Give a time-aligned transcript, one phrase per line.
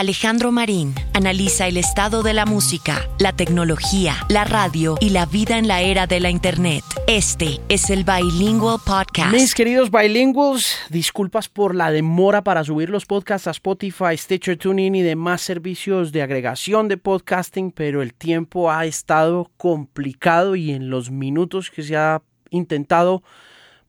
[0.00, 5.58] Alejandro Marín analiza el estado de la música, la tecnología, la radio y la vida
[5.58, 6.82] en la era de la Internet.
[7.06, 9.30] Este es el Bilingual Podcast.
[9.30, 14.94] Mis queridos bilingües, disculpas por la demora para subir los podcasts a Spotify, Stitcher Tuning
[14.94, 20.88] y demás servicios de agregación de podcasting, pero el tiempo ha estado complicado y en
[20.88, 23.22] los minutos que se ha intentado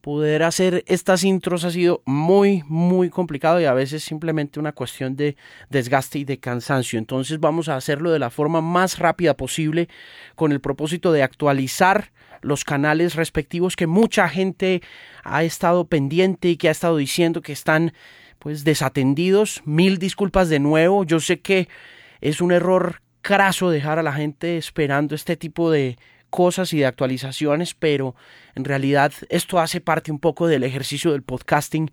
[0.01, 5.15] poder hacer estas intros ha sido muy, muy complicado y a veces simplemente una cuestión
[5.15, 5.37] de
[5.69, 6.99] desgaste y de cansancio.
[6.99, 9.87] Entonces vamos a hacerlo de la forma más rápida posible
[10.35, 14.81] con el propósito de actualizar los canales respectivos que mucha gente
[15.23, 17.93] ha estado pendiente y que ha estado diciendo que están
[18.39, 19.61] pues desatendidos.
[19.65, 21.03] Mil disculpas de nuevo.
[21.03, 21.69] Yo sé que
[22.21, 25.97] es un error craso dejar a la gente esperando este tipo de
[26.31, 28.15] cosas y de actualizaciones, pero
[28.55, 31.91] en realidad esto hace parte un poco del ejercicio del podcasting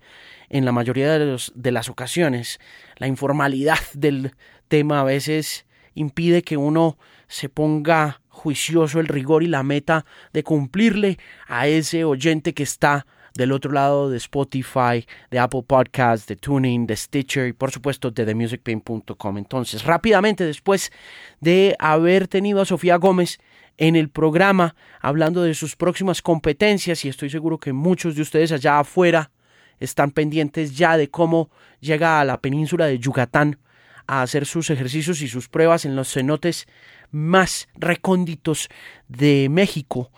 [0.49, 2.59] en la mayoría de, los, de las ocasiones.
[2.97, 4.33] La informalidad del
[4.67, 10.43] tema a veces impide que uno se ponga juicioso el rigor y la meta de
[10.43, 16.35] cumplirle a ese oyente que está del otro lado de Spotify, de Apple Podcasts, de
[16.35, 19.37] Tuning, de Stitcher y por supuesto de TheMusicPain.com.
[19.37, 20.91] Entonces, rápidamente después
[21.39, 23.39] de haber tenido a Sofía Gómez
[23.79, 28.51] en el programa hablando de sus próximas competencias y estoy seguro que muchos de ustedes
[28.51, 29.31] allá afuera
[29.79, 31.49] están pendientes ya de cómo
[31.79, 33.57] llega a la península de Yucatán
[34.05, 36.67] a hacer sus ejercicios y sus pruebas en los cenotes
[37.09, 38.67] más recónditos
[39.07, 40.11] de México.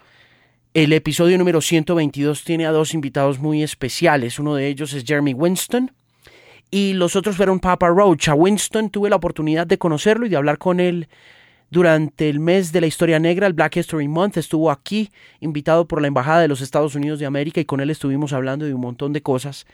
[0.74, 4.40] El episodio número 122 tiene a dos invitados muy especiales.
[4.40, 5.92] Uno de ellos es Jeremy Winston
[6.72, 8.30] y los otros fueron Papa Roach.
[8.30, 11.08] A Winston tuve la oportunidad de conocerlo y de hablar con él
[11.72, 16.02] durante el mes de la historia negra, el Black History Month, estuvo aquí, invitado por
[16.02, 18.82] la Embajada de los Estados Unidos de América, y con él estuvimos hablando de un
[18.82, 19.66] montón de cosas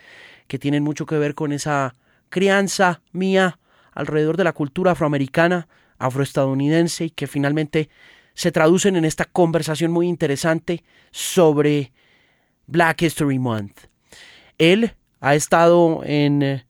[0.47, 1.95] que tienen mucho que ver con esa
[2.29, 3.57] crianza mía
[3.93, 5.67] alrededor de la cultura afroamericana,
[5.97, 7.89] afroestadounidense, y que finalmente
[8.35, 11.91] se traducen en esta conversación muy interesante sobre
[12.67, 13.85] Black History Month.
[14.59, 16.67] Él ha estado en eh,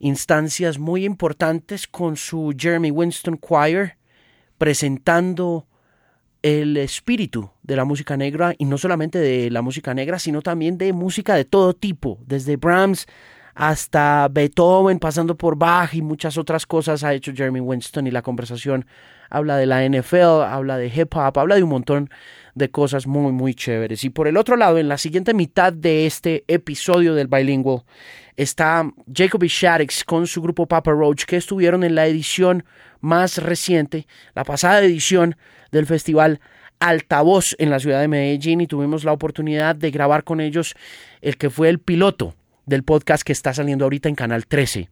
[0.00, 3.96] instancias muy importantes con su Jeremy Winston Choir,
[4.58, 5.66] presentando
[6.42, 10.76] el espíritu de la música negra y no solamente de la música negra, sino también
[10.76, 13.06] de música de todo tipo, desde Brahms
[13.54, 18.22] hasta Beethoven, pasando por Bach y muchas otras cosas ha hecho Jeremy Winston y la
[18.22, 18.84] conversación
[19.30, 22.10] habla de la NFL, habla de hip hop, habla de un montón
[22.54, 24.04] de cosas muy muy chéveres.
[24.04, 27.82] Y por el otro lado, en la siguiente mitad de este episodio del Bilingual
[28.36, 32.64] está Jacoby Shaddix con su grupo Papa Roach que estuvieron en la edición
[33.00, 35.36] más reciente, la pasada edición
[35.70, 36.40] del festival
[36.80, 40.74] Altavoz en la ciudad de Medellín y tuvimos la oportunidad de grabar con ellos
[41.20, 42.34] el que fue el piloto
[42.66, 44.88] del podcast que está saliendo ahorita en Canal 13.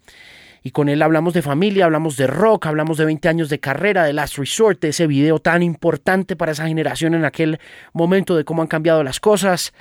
[0.64, 4.04] Y con él hablamos de familia, hablamos de rock, hablamos de 20 años de carrera,
[4.04, 7.58] de Last Resort, de ese video tan importante para esa generación en aquel
[7.92, 9.72] momento, de cómo han cambiado las cosas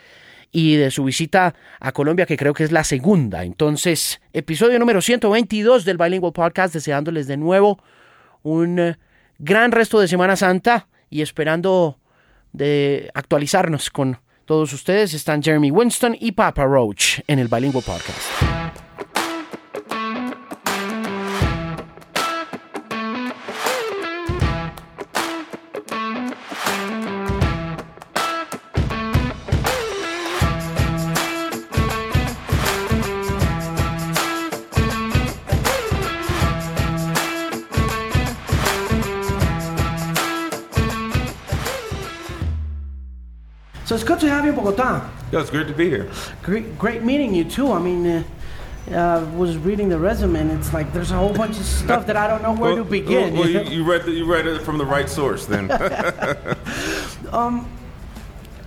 [0.51, 3.43] y de su visita a Colombia, que creo que es la segunda.
[3.43, 7.81] Entonces, episodio número 122 del Bilingual Podcast, deseándoles de nuevo
[8.43, 8.97] un eh,
[9.39, 11.99] gran resto de Semana Santa y esperando
[12.51, 15.13] de actualizarnos con todos ustedes.
[15.13, 18.50] Están Jeremy Winston y Papa Roach en el Bilingual Podcast.
[44.11, 45.09] Good to have you in Bogota.
[45.31, 46.11] Yeah, it's great to be here.
[46.43, 47.71] Great, great meeting you too.
[47.71, 48.23] I mean, uh,
[48.91, 52.17] uh, was reading the resume, and it's like there's a whole bunch of stuff that
[52.17, 53.37] I don't know where well, to begin.
[53.37, 55.71] Well, you, you, read the, you read it from the right source, then.
[57.31, 57.69] um,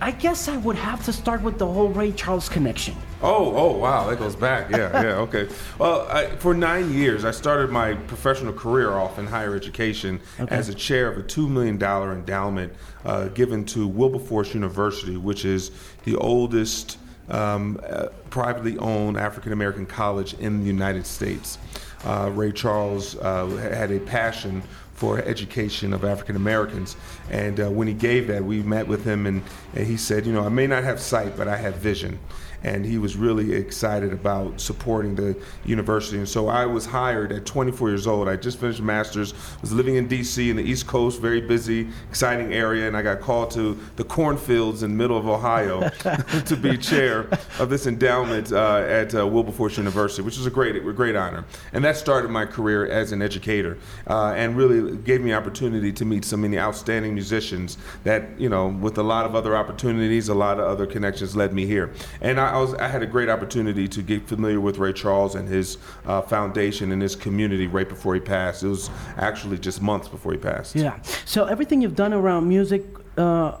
[0.01, 2.95] I guess I would have to start with the whole Ray Charles connection.
[3.21, 4.69] Oh, oh, wow, that goes back.
[4.69, 5.47] Yeah, yeah, okay.
[5.79, 10.53] Well, I, for nine years, I started my professional career off in higher education okay.
[10.53, 12.73] as a chair of a $2 million endowment
[13.05, 15.71] uh, given to Wilberforce University, which is
[16.03, 16.97] the oldest
[17.29, 21.57] um, uh, privately owned African American college in the United States.
[22.03, 24.61] Uh, Ray Charles uh, had a passion
[24.95, 26.95] for education of African Americans.
[27.29, 29.43] And uh, when he gave that, we met with him, and,
[29.73, 32.17] and, he said, You know, I may not have sight, but I have vision.
[32.65, 36.17] and he was really excited about supporting the university.
[36.17, 38.27] And so I was hired at 24 years old.
[38.27, 40.49] I just finished master's, was living in D.C.
[40.49, 44.81] in the East Coast, very busy, exciting area, and I got called to the cornfields
[44.81, 45.89] in the middle of Ohio
[46.45, 50.75] to be chair of this endowment uh, at uh, Wilberforce University, which was a great,
[50.75, 51.45] a great honor.
[51.71, 53.77] And that started my career as an educator,
[54.07, 58.67] uh, and really gave me opportunity to meet so many outstanding musicians that, you know,
[58.67, 61.93] with a lot of other opportunities, a lot of other connections led me here.
[62.21, 65.35] And I, I was, I had a great opportunity to get familiar with Ray Charles
[65.35, 68.63] and his uh, foundation and his community right before he passed.
[68.63, 70.75] It was actually just months before he passed.
[70.75, 71.01] Yeah.
[71.25, 72.83] So everything you've done around music
[73.17, 73.57] uh,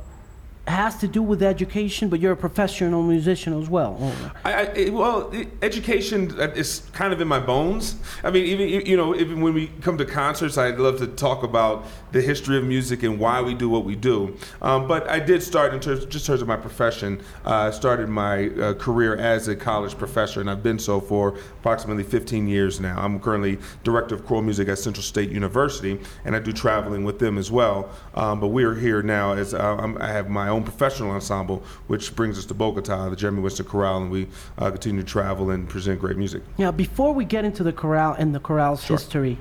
[0.67, 3.99] has to do with education, but you're a professional musician as well.
[4.43, 5.31] I, I, well,
[5.61, 7.95] education is kind of in my bones.
[8.23, 11.43] I mean, even you know, even when we come to concerts, I love to talk
[11.43, 14.37] about the history of music and why we do what we do.
[14.61, 17.21] Um, but I did start in terms, just in terms of my profession.
[17.45, 20.99] Uh, I uh, started my uh, career as a college professor, and I've been so
[20.99, 22.97] for approximately 15 years now.
[22.97, 27.19] I'm currently director of choral music at Central State University, and I do traveling with
[27.19, 27.89] them as well.
[28.13, 32.15] Um, but we are here now as uh, I have my own professional ensemble, which
[32.15, 35.67] brings us to Bogota, the Jeremy Winston Chorale, and we uh, continue to travel and
[35.67, 36.43] present great music.
[36.57, 38.97] Now, before we get into the chorale and the chorale's sure.
[38.97, 39.37] history,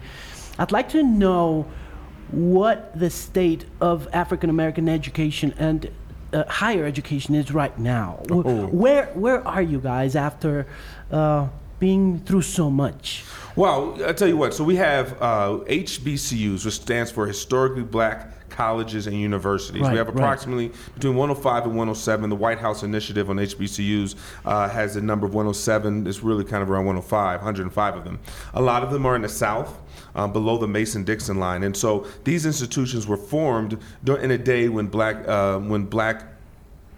[0.58, 1.66] I'd like to know
[2.30, 5.90] what the state of African American education and
[6.32, 8.20] uh, higher education is right now.
[8.30, 8.66] Oh.
[8.66, 10.66] Where where are you guys after
[11.10, 13.24] uh, being through so much?
[13.56, 14.52] Well, I tell you what.
[14.54, 19.82] So we have uh, HBCUs, which stands for Historically Black colleges and universities.
[19.82, 20.94] Right, we have approximately right.
[20.94, 22.30] between 105 and 107.
[22.30, 24.14] The White House Initiative on HBCUs
[24.44, 26.06] uh, has a number of 107.
[26.06, 28.20] It's really kind of around 105, 105 of them.
[28.54, 29.80] A lot of them are in the South.
[30.16, 34.86] Um, below the Mason-Dixon line, and so these institutions were formed in a day when
[34.86, 36.33] black uh, when black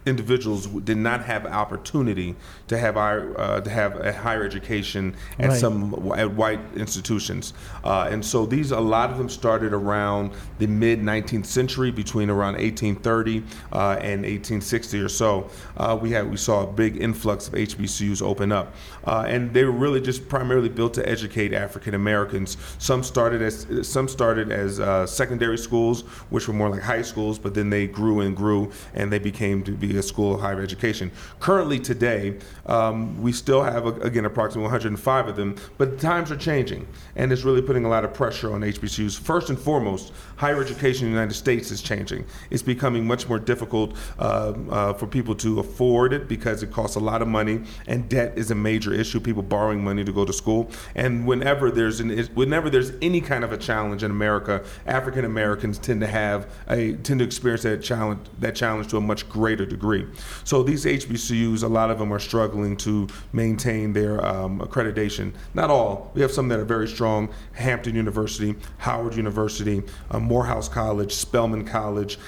[0.06, 2.36] individuals did not have opportunity
[2.68, 5.58] to have our uh, to have a higher education at right.
[5.58, 7.52] some at white institutions,
[7.84, 12.30] uh, and so these a lot of them started around the mid 19th century, between
[12.30, 13.38] around 1830
[13.72, 15.50] uh, and 1860 or so.
[15.76, 18.74] Uh, we had we saw a big influx of HBCUs open up,
[19.04, 22.56] uh, and they were really just primarily built to educate African Americans.
[22.78, 27.38] Some started as some started as uh, secondary schools, which were more like high schools,
[27.38, 30.60] but then they grew and grew, and they became to be a school of higher
[30.60, 31.10] education.
[31.40, 36.86] Currently, today, um, we still have, again, approximately 105 of them, but times are changing,
[37.14, 39.18] and it's really putting a lot of pressure on HBCUs.
[39.18, 42.24] First and foremost, higher education in the United States is changing.
[42.50, 46.96] It's becoming much more difficult uh, uh, for people to afford it because it costs
[46.96, 49.20] a lot of money, and debt is a major issue.
[49.20, 53.44] People borrowing money to go to school, and whenever there's an, whenever there's any kind
[53.44, 57.82] of a challenge in America, African Americans tend to have a tend to experience that
[57.82, 60.06] challenge that challenge to a much greater degree degree.
[60.44, 65.32] So these HBCUs, a lot of them are struggling to maintain their um, accreditation.
[65.54, 66.10] Not all.
[66.14, 67.28] We have some that are very strong.
[67.52, 72.18] Hampton University, Howard University, uh, Morehouse College, Spelman College,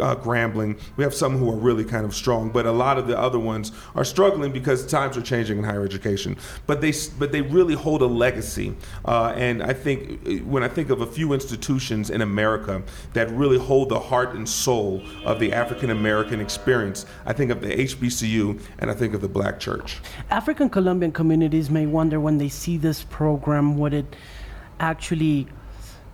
[0.00, 0.78] uh, Grambling.
[0.96, 3.38] We have some who are really kind of strong, but a lot of the other
[3.38, 6.36] ones are struggling because times are changing in higher education.
[6.66, 8.74] But they but they really hold a legacy,
[9.04, 13.30] uh, and I think uh, when I think of a few institutions in America that
[13.30, 17.68] really hold the heart and soul of the African American experience, I think of the
[17.68, 19.98] HBCU and I think of the Black Church.
[20.30, 24.16] African Colombian communities may wonder when they see this program what it
[24.80, 25.46] actually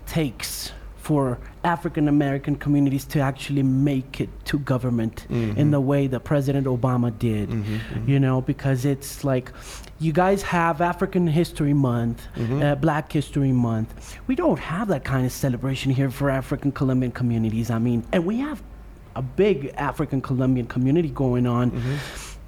[0.07, 5.59] takes for African American communities to actually make it to government mm-hmm.
[5.59, 7.49] in the way that President Obama did.
[7.49, 8.09] Mm-hmm, mm-hmm.
[8.09, 9.51] You know, because it's like
[9.99, 12.63] you guys have African History Month, mm-hmm.
[12.63, 14.19] uh, Black History Month.
[14.27, 17.71] We don't have that kind of celebration here for African Colombian communities.
[17.71, 18.63] I mean, and we have
[19.17, 21.97] a big African Colombian community going on mm-hmm.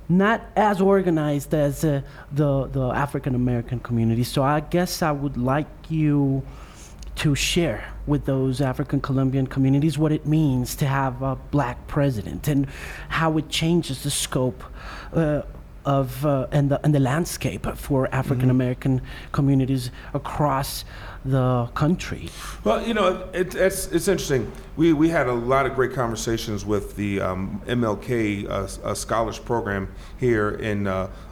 [0.08, 4.24] not as organized as uh, the the African American community.
[4.24, 6.42] So I guess I would like you
[7.16, 12.46] to share with those African Colombian communities what it means to have a black president
[12.48, 12.66] and
[13.08, 14.62] how it changes the scope
[15.12, 15.42] uh,
[15.86, 19.30] of uh, and the and the landscape for African American mm-hmm.
[19.32, 20.84] communities across
[21.24, 22.28] the country.
[22.64, 24.50] Well, you know, it, it's it's interesting.
[24.76, 29.88] We we had a lot of great conversations with the um, MLK uh, Scholars Program
[30.18, 30.88] here in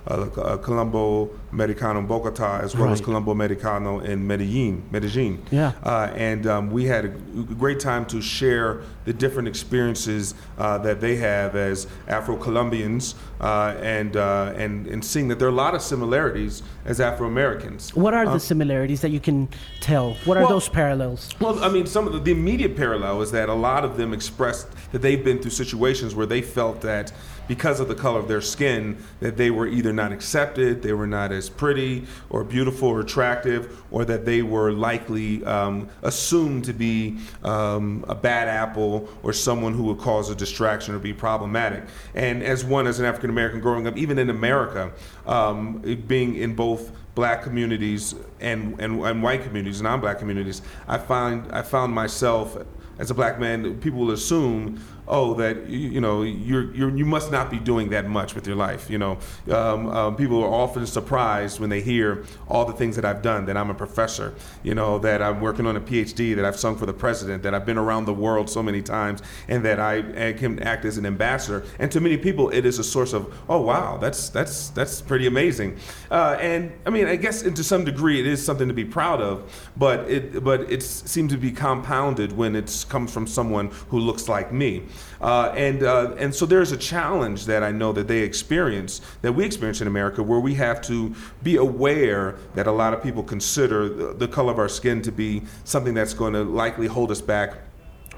[0.07, 2.93] uh, uh, Colombo Americano in Bogota, as well right.
[2.93, 4.83] as Colombo Americano in Medellin.
[4.91, 5.43] Medellin.
[5.51, 5.73] Yeah.
[5.83, 11.01] Uh, and um, we had a great time to share the different experiences uh, that
[11.01, 15.55] they have as Afro Colombians, uh, and uh, and and seeing that there are a
[15.55, 17.95] lot of similarities as Afro Americans.
[17.95, 19.49] What are the similarities that you can
[19.81, 20.15] tell?
[20.25, 21.31] What are Well- those parallels?
[21.41, 24.13] Well, I mean, some of the, the immediate parallel is that a lot of them
[24.13, 27.13] expressed that they've been through situations where they felt that
[27.49, 31.07] because of the color of their skin, that they were either not accepted, they were
[31.07, 36.73] not as pretty or beautiful or attractive, or that they were likely um, assumed to
[36.73, 41.85] be um, a bad apple or someone who would cause a distraction or be problematic.
[42.15, 44.93] And as one, as an African American growing up, even in America,
[45.27, 50.99] um, being in both black communities and, and, and white communities, and non-black communities, I
[50.99, 52.57] find I found myself
[52.99, 57.31] as a black man, people will assume, oh, that you, know you're, you're you must
[57.31, 58.91] not be doing that much with your life.
[58.91, 59.19] You know,
[59.51, 63.47] um, um, people are often surprised when they hear all the things that I've done.
[63.47, 64.35] That I'm a professor.
[64.63, 66.35] You know, that I'm working on a PhD.
[66.37, 67.43] That I've sung for the president.
[67.43, 70.85] That I've been around the world so many times, and that I, I can act
[70.85, 71.65] as an ambassador.
[71.79, 75.27] And to many people, it is a source of, oh wow, that's that's that's pretty
[75.27, 75.79] amazing.
[76.11, 79.21] Uh, and I mean, I guess to some degree, it is something to be proud
[79.21, 79.71] of.
[79.77, 84.29] But it but it seems to be compounded when it comes from someone who looks
[84.29, 84.83] like me.
[85.21, 89.33] Uh, and uh, and so there's a challenge that I know that they experience that
[89.33, 93.23] we experience in America, where we have to be aware that a lot of people
[93.23, 97.11] consider the, the color of our skin to be something that's going to likely hold
[97.11, 97.59] us back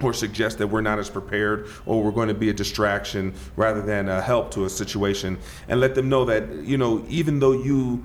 [0.02, 3.80] or suggest that we're not as prepared or we're going to be a distraction rather
[3.80, 7.52] than a help to a situation and let them know that you know even though
[7.52, 8.04] you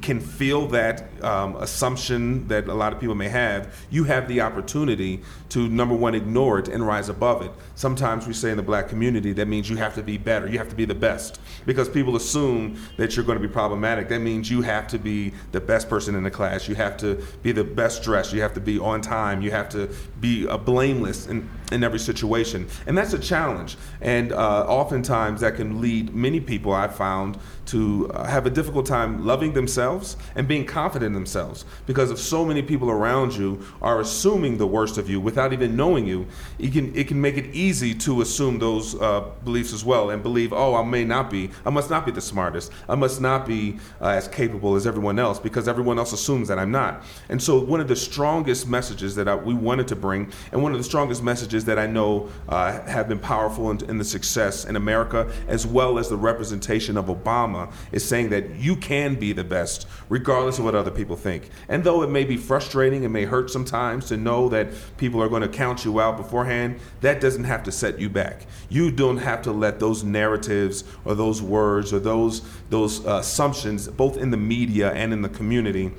[0.00, 4.40] can feel that um, assumption that a lot of people may have, you have the
[4.40, 7.50] opportunity to number one ignore it and rise above it.
[7.74, 10.58] Sometimes we say in the black community that means you have to be better, you
[10.58, 14.08] have to be the best, because people assume that you're going to be problematic.
[14.08, 17.22] That means you have to be the best person in the class, you have to
[17.42, 19.88] be the best dressed, you have to be on time, you have to
[20.20, 23.76] be uh, blameless in, in every situation, and that's a challenge.
[24.00, 28.86] And uh, oftentimes that can lead many people I've found to uh, have a difficult
[28.86, 31.64] time loving themselves and being confident in themselves.
[31.86, 35.76] Because if so many people around you are assuming the worst of you without even
[35.76, 36.26] knowing you
[36.58, 40.22] it can it can make it easy to assume those uh, beliefs as well and
[40.22, 43.46] believe oh I may not be I must not be the smartest I must not
[43.46, 47.42] be uh, as capable as everyone else because everyone else assumes that I'm not and
[47.42, 50.78] so one of the strongest messages that I, we wanted to bring and one of
[50.78, 54.76] the strongest messages that I know uh, have been powerful in, in the success in
[54.76, 59.44] America as well as the representation of Obama is saying that you can be the
[59.44, 61.48] best regardless of what other people think.
[61.68, 65.28] And though it may be frustrating, it may hurt sometimes to know that people are
[65.28, 68.46] going to count you out beforehand, that doesn't have to set you back.
[68.68, 73.88] You don't have to let those narratives or those words or those those uh, assumptions
[73.88, 75.92] both in the media and in the community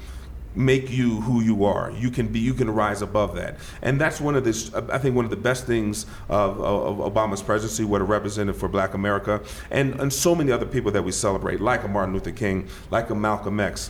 [0.55, 1.91] make you who you are.
[1.91, 3.57] You can be, you can rise above that.
[3.81, 7.41] And that's one of this, I think one of the best things of, of Obama's
[7.41, 9.41] presidency, what it represented for black America
[9.71, 13.09] and, and so many other people that we celebrate, like a Martin Luther King, like
[13.09, 13.89] a Malcolm X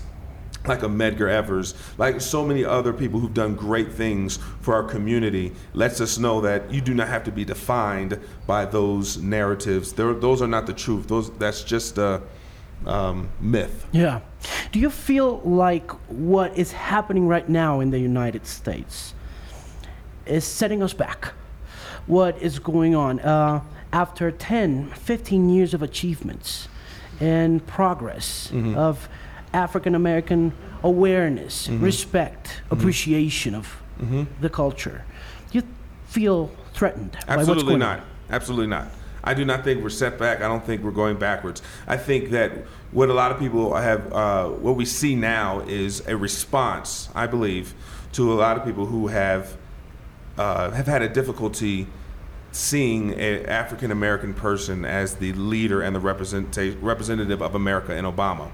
[0.65, 4.83] like a Medgar Evers, like so many other people who've done great things for our
[4.83, 9.93] community, lets us know that you do not have to be defined by those narratives.
[9.93, 11.07] They're, those are not the truth.
[11.07, 12.21] Those that's just a
[12.85, 13.85] um, myth.
[13.91, 14.21] Yeah.
[14.71, 19.13] Do you feel like what is happening right now in the United States
[20.25, 21.33] is setting us back?
[22.07, 23.19] What is going on?
[23.19, 23.61] Uh,
[23.93, 26.67] after 10, 15 years of achievements
[27.19, 28.75] and progress Mm-hmm.
[28.77, 29.07] of
[29.53, 31.83] African American awareness, Mm-hmm.
[31.83, 33.77] respect, appreciation of
[34.41, 35.05] the culture,
[35.51, 35.63] do you
[36.07, 37.99] feel threatened Absolutely not.
[37.99, 38.05] on?
[38.29, 38.87] Absolutely not.
[39.23, 40.41] I do not think we're set back.
[40.41, 41.61] I don't think we're going backwards.
[41.87, 42.51] I think that
[42.91, 47.27] what a lot of people have, uh, what we see now is a response, I
[47.27, 47.73] believe,
[48.13, 49.55] to a lot of people who have
[50.37, 51.87] uh, have had a difficulty
[52.51, 58.03] seeing an African American person as the leader and the representa- representative of America in
[58.03, 58.49] Obama.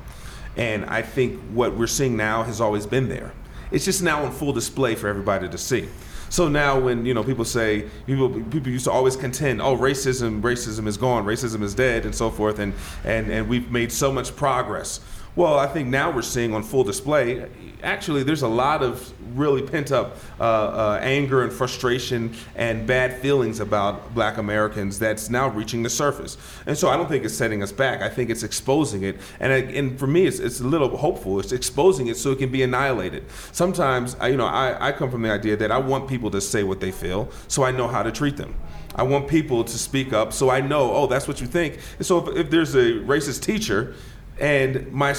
[0.57, 3.31] And I think what we're seeing now has always been there.
[3.71, 5.87] It's just now on full display for everybody to see.
[6.29, 10.41] So now, when you know people say people people used to always contend, oh, racism,
[10.41, 14.11] racism is gone, racism is dead, and so forth, and and and we've made so
[14.11, 14.99] much progress.
[15.35, 17.47] Well, I think now we're seeing on full display.
[17.83, 23.13] Actually, there's a lot of really pent up uh, uh, anger and frustration and bad
[23.19, 26.35] feelings about Black Americans that's now reaching the surface.
[26.65, 28.01] And so I don't think it's setting us back.
[28.01, 29.17] I think it's exposing it.
[29.39, 31.39] And I, and for me, it's, it's a little hopeful.
[31.39, 33.23] It's exposing it so it can be annihilated.
[33.51, 36.41] Sometimes, I, you know, I, I come from the idea that I want people to
[36.41, 38.55] say what they feel, so I know how to treat them.
[38.95, 41.79] I want people to speak up so I know, oh, that's what you think.
[41.97, 43.95] And so if, if there's a racist teacher,
[44.39, 45.15] and my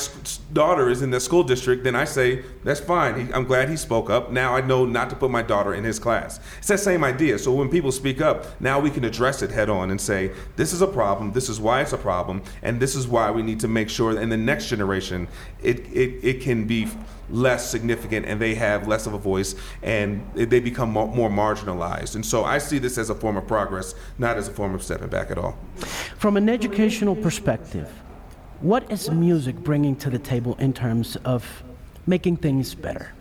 [0.52, 3.26] daughter is in the school district, then I say, that's fine.
[3.26, 4.32] He, I'm glad he spoke up.
[4.32, 6.40] Now I know not to put my daughter in his class.
[6.58, 7.38] It's that same idea.
[7.38, 10.72] So when people speak up, now we can address it head on and say, this
[10.72, 13.60] is a problem, this is why it's a problem, and this is why we need
[13.60, 15.28] to make sure that in the next generation
[15.62, 16.88] it, it, it can be
[17.28, 22.14] less significant and they have less of a voice and they become more marginalized.
[22.14, 24.82] And so I see this as a form of progress, not as a form of
[24.82, 25.56] stepping back at all.
[26.16, 27.88] From an educational perspective,
[28.60, 31.62] what is music bringing to the table in terms of
[32.06, 33.12] making things better?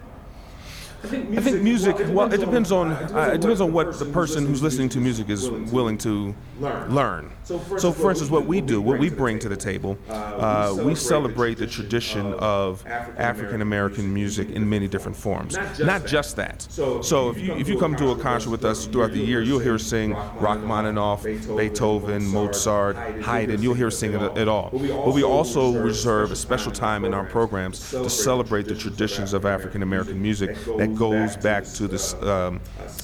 [1.04, 1.40] I think music.
[1.40, 4.62] I think music well, it depends on uh, it depends on what the person who's
[4.62, 7.32] listening to music is willing to learn.
[7.50, 11.56] So, for instance, what we do, what we bring to the table, uh, we celebrate
[11.56, 15.58] the tradition of African American music in many different forms.
[15.80, 16.62] Not just that.
[16.62, 19.60] So, if you if you come to a concert with us throughout the year, you'll
[19.60, 23.62] hear us sing Rachmaninoff, Beethoven, Mozart, Haydn.
[23.62, 24.70] You'll hear us sing it, it all.
[24.72, 29.46] But we also reserve a special time in our programs to celebrate the traditions of
[29.46, 32.60] African American music that that goes back to the um,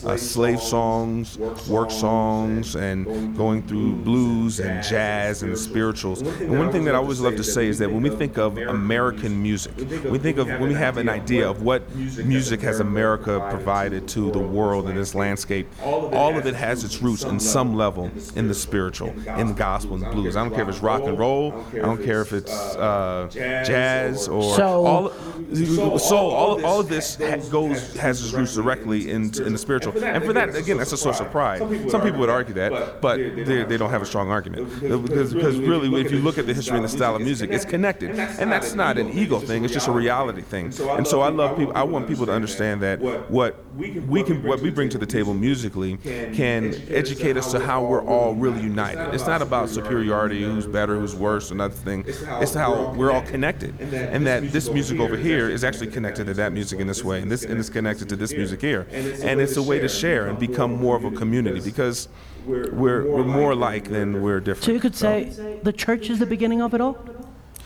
[0.05, 1.37] uh, slave songs,
[1.67, 6.21] work songs, and going through blues and jazz and the spirituals.
[6.21, 8.57] And one thing that I always love to say is that when we think of
[8.57, 13.45] American music, we think of when we have an idea of what music has America
[13.49, 17.75] provided to the world in this landscape, all of it has its roots in some
[17.75, 20.35] level in the spiritual, in the gospel and the blues.
[20.35, 21.65] I don't care if it's rock and roll.
[21.73, 24.87] I don't care if it's uh, jazz or soul.
[24.87, 26.31] all soul.
[26.31, 27.15] All, all of this
[27.49, 29.93] goes has its roots directly in, in the spiritual.
[30.03, 31.59] And for that, again, that's a source of pride.
[31.89, 34.69] Some people would argue that, but they, they don't have a strong argument.
[34.79, 37.65] Because, because really, if you look at the history and the style of music, it's
[37.65, 38.11] connected.
[38.11, 40.65] And that's not an ego thing, it's just a reality thing.
[40.81, 44.61] And so I love people, I want people to understand that what we can, what
[44.61, 49.13] we bring to the table musically can educate us to how we're all really united.
[49.13, 52.05] It's not about superiority, who's better, who's worse, another thing.
[52.07, 53.79] It's how we're all connected.
[53.81, 57.21] And that this music over here is actually connected to that music in this way.
[57.21, 58.87] And this, in this connected to this music here.
[58.91, 62.07] And it's a way to share and become more of a community because
[62.45, 64.65] we're, we're more alike than we're different.
[64.65, 66.97] So you could say the church is the beginning of it all?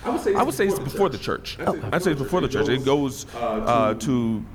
[0.04, 1.58] I would say, I would say it's before the church.
[1.60, 2.70] I'd say it's before the church.
[2.70, 4.46] It goes uh, to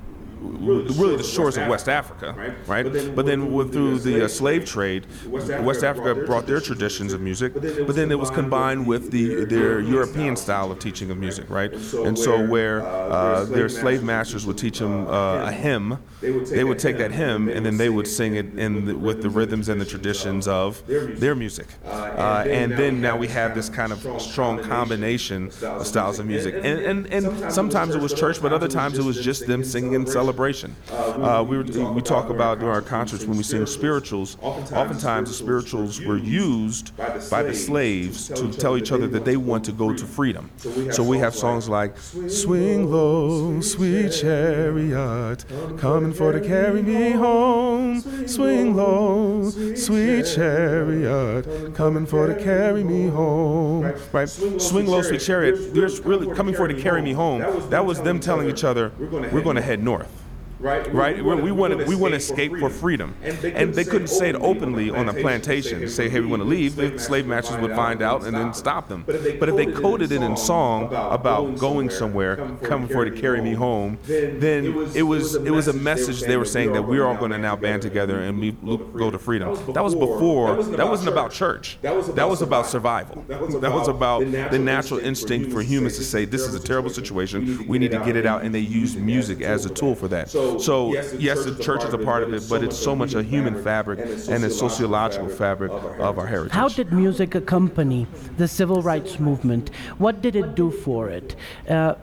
[0.45, 2.83] really the shores of West Africa, right?
[3.15, 7.53] But then, with, through the uh, slave trade, West Africa brought their traditions of music,
[7.53, 11.73] but then it was combined with the their European style of teaching of music, right?
[11.93, 16.79] And so where uh, their slave masters would teach them uh, a hymn, they would
[16.79, 19.79] take that hymn and then they would sing it in the, with the rhythms and
[19.79, 21.67] the traditions of their music.
[21.85, 26.55] Uh, and then now we have this kind of strong combination of styles of music.
[26.55, 29.95] And, and, and sometimes it was church, but other times it was just them singing
[29.95, 30.75] and celebrating celebration.
[30.91, 36.01] Uh, we, we talk about during our concerts when we sing spirituals, oftentimes the spirituals
[36.01, 36.95] were used
[37.29, 40.49] by the slaves to tell each other that they want to go to freedom.
[40.91, 45.45] So we have songs like Swing low, sweet chariot,
[45.77, 48.01] coming for to carry me home.
[48.27, 53.93] Swing low, sweet chariot, coming for to carry me home.
[54.11, 54.27] Right?
[54.27, 57.39] Swing low, sweet chariot, they're really coming for to carry me home.
[57.69, 60.24] That was them telling each other, we're going to head north
[60.59, 60.93] right?
[60.93, 61.23] Right.
[61.23, 64.07] We, we want to we want to escape for freedom, and they, and they couldn't
[64.07, 65.87] say it openly on a plantation.
[65.89, 66.75] Say, hey, we want to leave.
[66.75, 69.03] The slave masters would find out and then stop them.
[69.05, 73.53] But if they coded it in song about going somewhere, coming for to carry me
[73.53, 77.31] home, then it was it was a message they were saying that we're all going
[77.31, 79.55] to now band together and we go to freedom.
[79.73, 80.63] That was before.
[80.63, 81.77] That wasn't about church.
[81.81, 83.23] That was about survival.
[83.27, 87.67] That was about the natural instinct for humans to say, this is a terrible situation.
[87.67, 90.29] We need to get it out, and they used music as a tool for that.
[90.59, 93.61] So, yes, the church is a part of it, but it's so much a human
[93.63, 96.53] fabric and a sociological fabric of our heritage.
[96.53, 99.71] How did music accompany the civil rights movement?
[99.97, 101.35] What did it do for it?
[101.69, 101.95] Uh,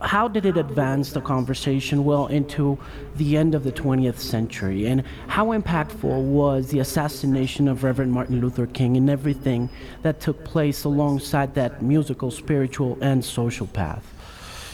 [0.00, 2.78] how did it advance the conversation well into
[3.16, 4.86] the end of the 20th century?
[4.86, 9.68] And how impactful was the assassination of Reverend Martin Luther King and everything
[10.02, 14.14] that took place alongside that musical, spiritual, and social path?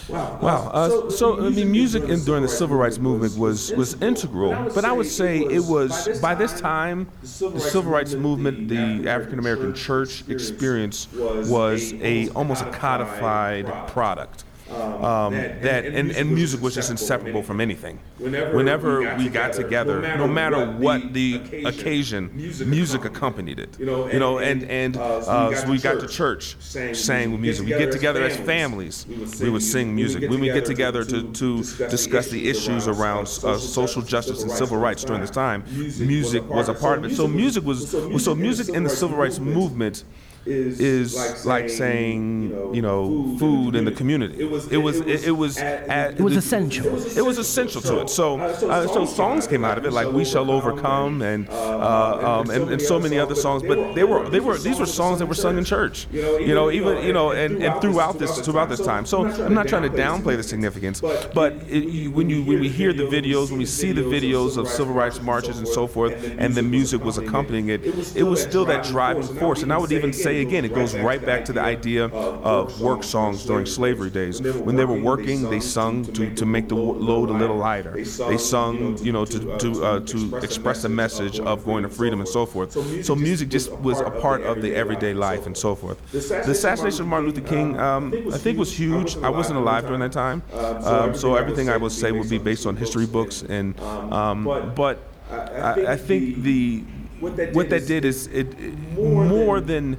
[0.09, 0.39] Wow.
[0.41, 0.69] Wow.
[0.71, 4.51] Uh, so, so, I mean, music in, during the civil rights movement was was integral,
[4.73, 9.39] but I would say it was by this time the civil rights movement, the African
[9.39, 16.73] American church experience was a almost a codified product um, that and, and music was
[16.73, 17.99] just inseparable from anything.
[18.17, 23.77] Whenever we got together, no matter what the occasion, music accompanied it.
[23.79, 23.85] You
[24.19, 27.65] know, and and uh, so we got to church, sang with music.
[27.65, 29.05] We get together as families,
[29.39, 30.29] we would sing music.
[30.29, 34.77] When we get together to to discuss the issues around uh, social justice and civil
[34.77, 37.15] rights during this time, music was a part of it.
[37.15, 37.91] So music was
[38.23, 40.03] so music in the civil rights movement
[40.45, 44.39] is, is like, saying, you know, food, in the community.
[44.39, 46.85] It was it was it, it was it was essential.
[47.17, 48.09] It was essential to it.
[48.09, 52.49] So uh, so songs came out of it like "We Shall Overcome" and uh, um,
[52.49, 53.63] and, and so many other songs.
[53.63, 56.07] But they were they were these were songs that were sung in church.
[56.11, 59.05] You know, even you know, and, and throughout this throughout this time.
[59.05, 62.93] So I'm not trying to downplay the significance, but it, when you when we hear
[62.93, 66.53] the videos, when we see the videos of civil rights marches and so forth, and
[66.55, 69.63] the music was accompanying it, it was still that driving force.
[69.63, 73.03] And I would even say again, it goes right back to the idea of work
[73.03, 74.41] songs during slavery days.
[74.41, 77.91] When they were working, they sung to, to make the load a little lighter.
[77.93, 82.19] They sung, you know, to to uh, to express a message of going to freedom
[82.19, 82.73] and so forth.
[83.05, 85.99] So music just was a part of the everyday life and so forth.
[86.11, 89.17] The assassination of Martin Luther King, um, I think, was huge.
[89.17, 92.65] I wasn't alive during that time, um, so everything I would say would be based
[92.65, 93.43] on history books.
[93.43, 93.79] And
[94.11, 94.43] um,
[94.75, 94.99] but
[95.31, 96.83] I, I think the
[97.19, 99.97] what that did is it, it more than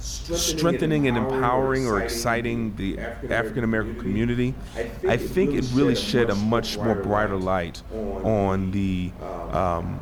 [0.00, 4.54] strengthening and empowering or exciting the African American community,
[5.06, 9.12] I think it really shed a much more brighter light on the
[9.52, 10.00] um,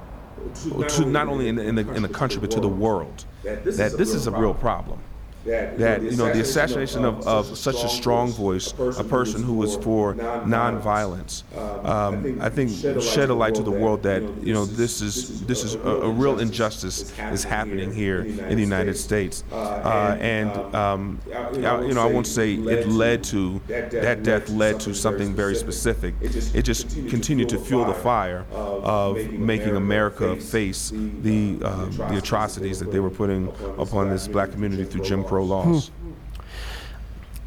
[0.88, 3.64] to not only in the, in the, in the country but to the world that
[3.64, 5.00] this is a real problem
[5.44, 9.76] that you know the assassination of, of such a strong voice, a person who was
[9.76, 11.42] for nonviolence,
[11.84, 12.70] um, I think
[13.02, 16.10] shed a light to the world that you know this is this is a, a
[16.10, 21.20] real injustice is happening here in the United States, uh, and um,
[21.52, 21.60] you
[21.94, 26.14] know I won't say it led to that death led to something very specific.
[26.20, 32.78] It just continued to fuel the fire of making America face the uh, the atrocities
[32.80, 33.48] that they were putting
[33.78, 35.88] upon this black community through Jim Crow laws.
[35.88, 36.12] Hmm.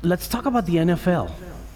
[0.03, 1.31] Let's talk about the NFL.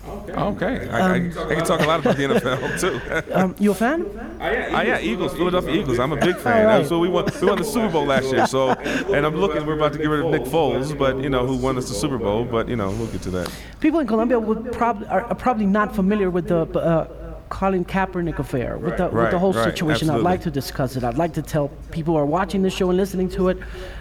[0.08, 3.34] Okay, I, um, I, I, can talk a lot about the NFL too.
[3.34, 4.06] um, you a fan?
[4.40, 6.00] Oh yeah, yeah, Eagles, Philadelphia Eagles.
[6.00, 6.66] I'm a big fan.
[6.66, 6.86] Right.
[6.86, 8.46] So we won, we won the Super Bowl last year.
[8.46, 9.66] So, and I'm looking.
[9.66, 11.96] We're about to get rid of Nick Foles, but you know who won us the
[11.96, 12.46] Super Bowl.
[12.46, 13.52] But you know we'll get to that.
[13.80, 16.62] People in Colombia would probably are probably not familiar with the.
[16.80, 17.08] Uh,
[17.50, 20.10] Colin Kaepernick affair, with the, with the whole right, situation.
[20.10, 20.20] Absolutely.
[20.20, 21.04] I'd like to discuss it.
[21.04, 23.60] I'd like to tell people who are watching this show and listening to it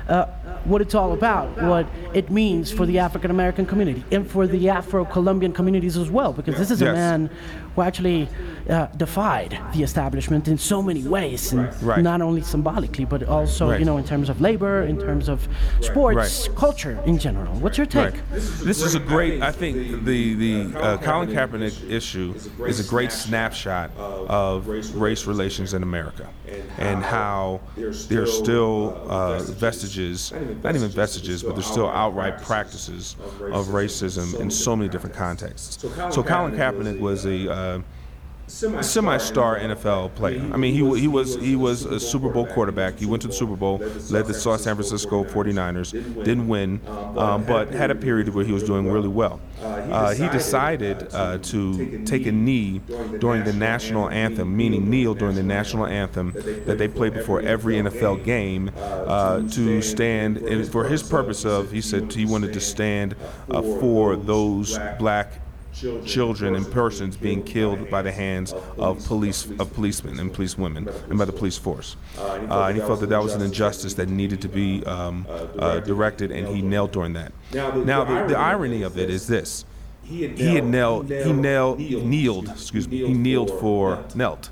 [0.08, 0.26] uh,
[0.64, 4.68] what it's all about, what it means for the African American community and for the
[4.68, 7.30] Afro Colombian communities as well, because this is a man
[7.74, 8.28] who actually
[8.68, 12.02] uh, defied the establishment in so many ways, and right.
[12.02, 13.80] not only symbolically, but also right.
[13.80, 15.46] you know in terms of labor, in terms of
[15.80, 17.52] sports, culture in general.
[17.56, 18.14] What's your take?
[18.30, 19.42] This is a great.
[19.42, 22.34] I think the the uh, Colin Kaepernick issue
[22.66, 26.28] is a great snapshot of race relations in America
[26.78, 30.32] and how there's still uh, vestiges,
[30.62, 33.16] not even vestiges, but there's still outright practices
[33.52, 35.82] of racism in so many different contexts.
[36.14, 37.80] So Colin Kaepernick was a uh,
[38.46, 40.40] semi-star NFL player.
[40.52, 42.98] I mean, he he was he was a Super Bowl quarterback.
[42.98, 43.78] He went to the Super Bowl,
[44.10, 45.92] led the San Francisco 49ers,
[46.24, 46.80] didn't win,
[47.16, 49.40] um, but had a period where he was doing really well.
[49.62, 52.80] Uh, he decided uh, to take a knee
[53.18, 56.32] during the national anthem, meaning kneel during the national anthem
[56.66, 60.38] that they played before every NFL game uh, to stand
[60.70, 63.14] for his purpose of he said he wanted to stand
[63.50, 65.32] uh, for those black
[66.04, 70.88] children and persons being killed by the hands of police of policemen and police women
[71.08, 71.96] and by the police force.
[72.18, 75.26] Uh, and he felt that that was an injustice that needed to be um,
[75.58, 77.32] uh, directed, and he knelt during that.
[77.52, 79.64] Now, the, the irony of it is this:
[80.04, 84.50] he had knelt, he knelt, kneeled, excuse me, he kneeled for knelt.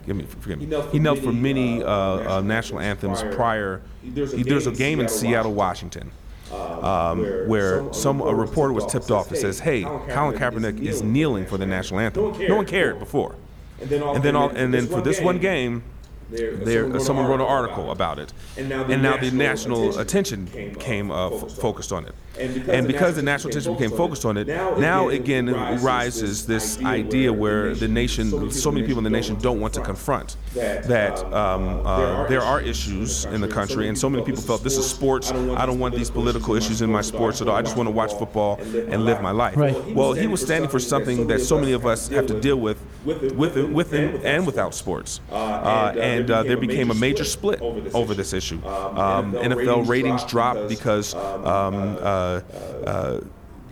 [0.00, 0.66] Forgive me, forgive me.
[0.90, 3.82] He knelt for many uh, uh, national anthems prior.
[4.02, 6.10] There's a game in Seattle, Washington
[6.52, 11.46] um, where some a reporter was tipped off and says, "Hey, Colin Kaepernick is kneeling
[11.46, 13.34] for the national anthem." No one cared before,
[13.80, 15.82] and then all, and then for this one game,
[16.30, 21.92] there, someone wrote an article about it, and now the national attention came uh, focused
[21.92, 22.14] on it.
[22.38, 25.46] And because, the national attention became focused on it, now again
[25.82, 29.80] rises this idea where the nation, so many people in the nation don't want to
[29.80, 34.62] confront that um, uh, there are issues in the country, and so many people felt
[34.62, 35.30] this is sports.
[35.32, 37.56] I don't want these political issues in my sports at all.
[37.56, 39.56] I just want to watch football and live my life.
[39.56, 39.94] Right.
[39.94, 42.78] Well, he was standing for something that so many of us have to deal with,
[43.04, 45.20] with, within and without sports.
[45.30, 48.64] Uh, and uh, there became a major split over this issue.
[48.66, 52.40] Um, NFL ratings dropped because um, uh,
[52.86, 53.20] uh,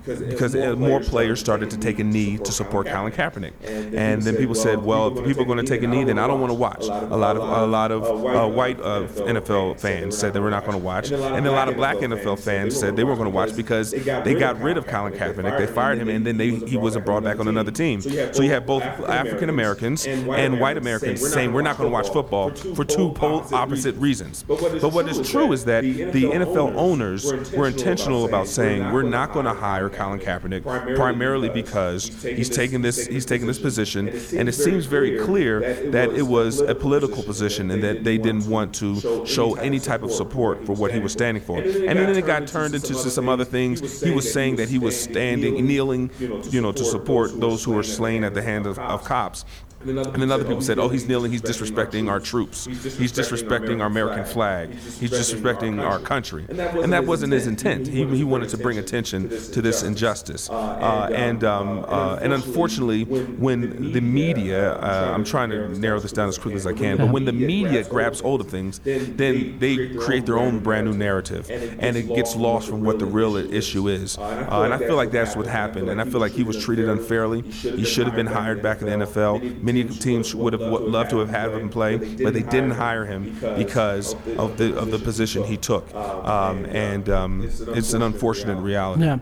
[0.07, 4.55] because more players started to take a knee to support Colin Kaepernick, and then people
[4.55, 6.55] said, "Well, if people are going to take a knee, then I don't want to
[6.55, 10.51] watch." A lot of a lot of uh, white uh, NFL fans said they were
[10.51, 13.27] not going to watch, and a lot of black NFL fans said they were going
[13.27, 16.51] to watch because they got rid of Colin Kaepernick, they fired him, and then they,
[16.51, 18.01] he wasn't brought back on another team.
[18.01, 22.11] So you have both African Americans and white Americans saying we're not going to watch
[22.11, 24.43] football for two pole opposite reasons.
[24.43, 29.33] But what is true is that the NFL owners were intentional about saying we're not
[29.33, 34.48] going to hire Colin Kaepernick primarily because he's taking this he's taking this position, and
[34.48, 38.74] it seems very clear that it was a political position and that they didn't want
[38.76, 41.59] to show any type of support for what he was standing for.
[41.59, 44.02] And then it got turned into some other things.
[44.02, 47.83] He was saying that he was standing, kneeling, you know, to support those who were
[47.83, 49.44] slain at the hand of, of cops.
[49.87, 52.64] And then other people said, oh, he's kneeling, he's disrespecting our troops.
[52.64, 54.73] He's disrespecting our American flag.
[54.75, 56.47] He's disrespecting our country.
[56.49, 57.87] And that wasn't his intent.
[57.88, 60.49] He, he wanted to bring attention to this injustice.
[60.51, 66.12] Uh, and, um, uh, and unfortunately, when the media, uh, I'm trying to narrow this
[66.12, 69.59] down as quickly as I can, but when the media grabs hold of things, then
[69.59, 71.51] they create their own brand new narrative.
[71.51, 74.16] And it gets lost from what the real issue is.
[74.18, 75.88] Uh, and I feel like that's what happened.
[75.88, 77.42] And I feel like he was treated unfairly.
[77.42, 79.62] He should have been hired back in the NFL.
[79.62, 83.04] Many many teams would have loved to have had him play, but they didn't hire
[83.04, 87.42] him because of the of the position he took, um, and um,
[87.78, 89.04] it's an unfortunate reality.
[89.04, 89.18] Yeah.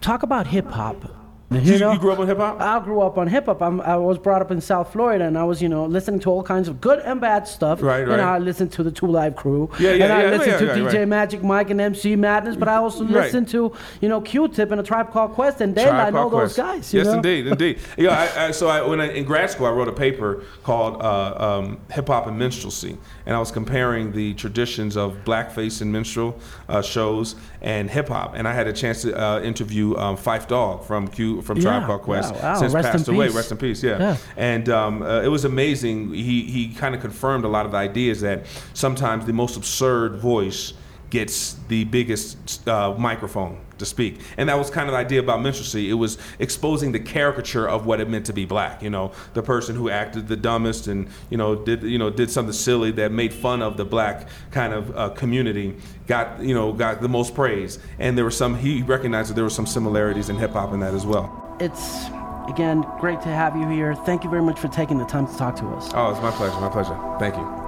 [0.00, 1.23] Talk about hip hop.
[1.62, 2.60] You, know, you, grew up on hip hop?
[2.60, 3.62] I grew up on hip hop.
[3.62, 6.42] I was brought up in South Florida, and I was, you know, listening to all
[6.42, 7.82] kinds of good and bad stuff.
[7.82, 8.12] Right, right.
[8.12, 9.70] And I listened to the Two Live Crew.
[9.78, 11.08] Yeah, yeah, And I yeah, listened yeah, to DJ right.
[11.08, 13.24] Magic Mike and MC Madness, but I also Right.
[13.24, 16.56] listened to, you know, Q-Tip and a Tribe Called Quest, and then I know those
[16.56, 16.92] guys.
[16.92, 17.14] You yes, know?
[17.14, 17.78] indeed, indeed.
[17.96, 21.00] Yeah, I, I, so I, when I, in grad school, I wrote a paper called
[21.00, 25.92] uh, um, "Hip Hop and Minstrelsy," and I was comparing the traditions of blackface and
[25.92, 26.38] minstrel
[26.68, 28.34] uh, shows and hip hop.
[28.34, 31.82] And I had a chance to uh, interview um, Phife Dawg from Q from Tribe
[31.82, 32.54] Yeah, Called Quest, wow, wow.
[32.60, 33.26] since Rest passed away.
[33.26, 33.36] peace.
[33.36, 33.82] Rest in peace.
[33.82, 34.16] Yeah, Yeah.
[34.36, 36.12] and um, uh, it was amazing.
[36.12, 40.16] He he kind of confirmed a lot of the ideas that sometimes the most absurd
[40.16, 40.72] voice
[41.14, 44.18] gets the biggest uh, microphone to speak.
[44.36, 45.88] And that was kind of the idea about minstrelsy.
[45.88, 48.82] It was exposing the caricature of what it meant to be black.
[48.82, 52.32] You know, the person who acted the dumbest and you know did you know did
[52.32, 55.76] something silly that made fun of the black kind of uh, community
[56.08, 57.78] got you know got the most praise.
[58.00, 58.58] And there were some.
[58.58, 61.56] He recognized that there were some similarities in hip hop in that as well.
[61.60, 62.06] It's,
[62.48, 63.94] again, great to have you here.
[63.94, 65.92] Thank you very much for taking the time to talk to us.
[65.94, 66.58] Oh, it's my pleasure.
[66.60, 66.98] My pleasure.
[67.20, 67.63] Thank you.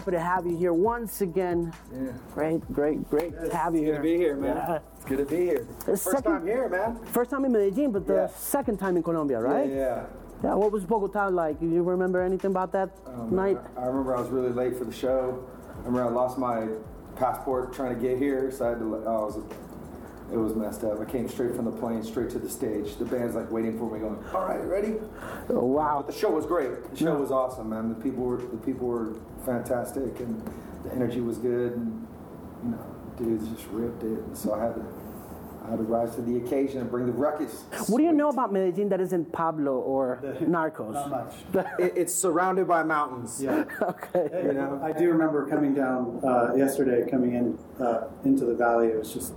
[0.00, 1.70] Happy to have you here once again.
[1.92, 2.12] Yeah.
[2.32, 3.96] Great, great, great to have you It's good here.
[3.96, 4.56] to be here, man.
[4.56, 4.78] Yeah.
[4.96, 5.66] It's good to be here.
[5.84, 6.98] First second- time here, man.
[7.12, 8.26] First time in Medellin, but the Yeah.
[8.28, 9.68] second time in Colombia, right?
[9.68, 10.02] Yeah, yeah.
[10.42, 11.60] Yeah, what was Bogota like?
[11.60, 13.58] Do you remember anything about that Um, night?
[13.76, 15.40] I, I remember I was really late for the show.
[15.82, 16.66] I remember I lost my
[17.16, 19.02] passport trying to get here, so I had to.
[19.06, 19.38] Oh, it was,
[20.32, 21.00] it was messed up.
[21.00, 22.96] I came straight from the plane, straight to the stage.
[22.96, 24.94] The band's like waiting for me, going, "All right, ready?"
[25.48, 26.02] Oh, wow.
[26.04, 26.90] But the show was great.
[26.90, 27.18] The show Yeah.
[27.18, 27.88] was awesome, man.
[27.88, 29.14] The people were the people were
[29.44, 30.42] fantastic, and
[30.84, 32.06] the energy was good, and
[32.64, 32.78] you know,
[33.18, 34.18] dudes just ripped it.
[34.20, 34.82] And so I had to.
[35.62, 37.64] I had to rise to the occasion and bring the ruckus.
[37.88, 40.94] What do you know about Medellin that isn't Pablo or Narcos?
[40.94, 41.66] Not much.
[41.78, 43.40] It, it's surrounded by mountains.
[43.42, 43.64] Yeah.
[43.82, 44.30] okay.
[44.46, 48.86] You know, I do remember coming down uh, yesterday, coming in uh, into the valley.
[48.88, 49.34] It was just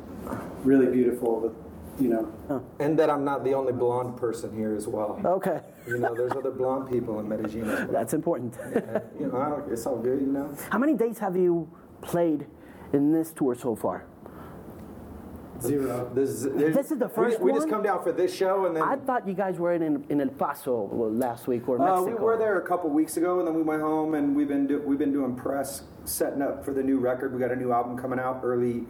[0.64, 1.40] really beautiful.
[1.40, 1.54] With,
[2.00, 5.20] you know, And that I'm not the only blonde person here as well.
[5.24, 5.62] Okay.
[5.88, 7.88] You know, there's other blonde people in Medellin as well.
[7.92, 8.58] That's important.
[9.20, 10.56] You know, I don't, it's all good, you know.
[10.72, 11.70] How many dates have you
[12.02, 12.48] played
[12.94, 14.06] in this tour so far?
[15.62, 16.12] zero.
[16.14, 17.70] This, This is the we, first we just one?
[17.70, 20.28] come down for this show and then I thought you guys were in, in El
[20.30, 22.18] Paso last week or uh, Mexico.
[22.18, 24.68] we were there a couple weeks ago and then we went home and we've been
[24.68, 27.34] do, we've been doing press setting up for the new record.
[27.34, 28.84] We got a new album coming out early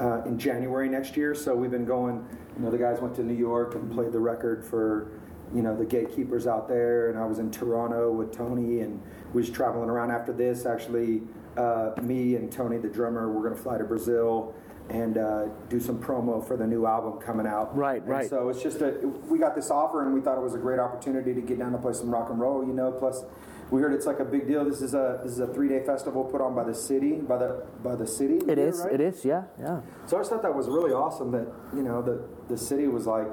[0.00, 1.34] uh, in January next year.
[1.34, 2.26] So we've been going.
[2.56, 5.12] You know, the guys went to New York and played the record for
[5.54, 9.42] you know the gatekeepers out there, and I was in Toronto with Tony, and we
[9.42, 10.66] was traveling around after this.
[10.66, 11.22] Actually,
[11.56, 14.54] uh, me and Tony, the drummer, we're gonna fly to Brazil.
[14.88, 17.76] And uh, do some promo for the new album coming out.
[17.76, 18.28] Right, And right.
[18.28, 20.80] So it's just a we got this offer and we thought it was a great
[20.80, 22.90] opportunity to get down to play some rock and roll, you know.
[22.90, 23.22] Plus,
[23.70, 24.64] we heard it's like a big deal.
[24.64, 27.36] This is a this is a three day festival put on by the city by
[27.38, 28.36] the by the city.
[28.48, 28.80] It here, is.
[28.80, 28.94] right?
[28.94, 29.24] It is.
[29.24, 29.44] Yeah.
[29.60, 29.80] Yeah.
[30.06, 33.06] So I just thought that was really awesome that you know the the city was
[33.06, 33.26] like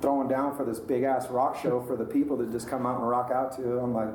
[0.00, 2.98] throwing down for this big ass rock show for the people to just come out
[2.98, 3.78] and rock out to.
[3.78, 4.08] I'm like,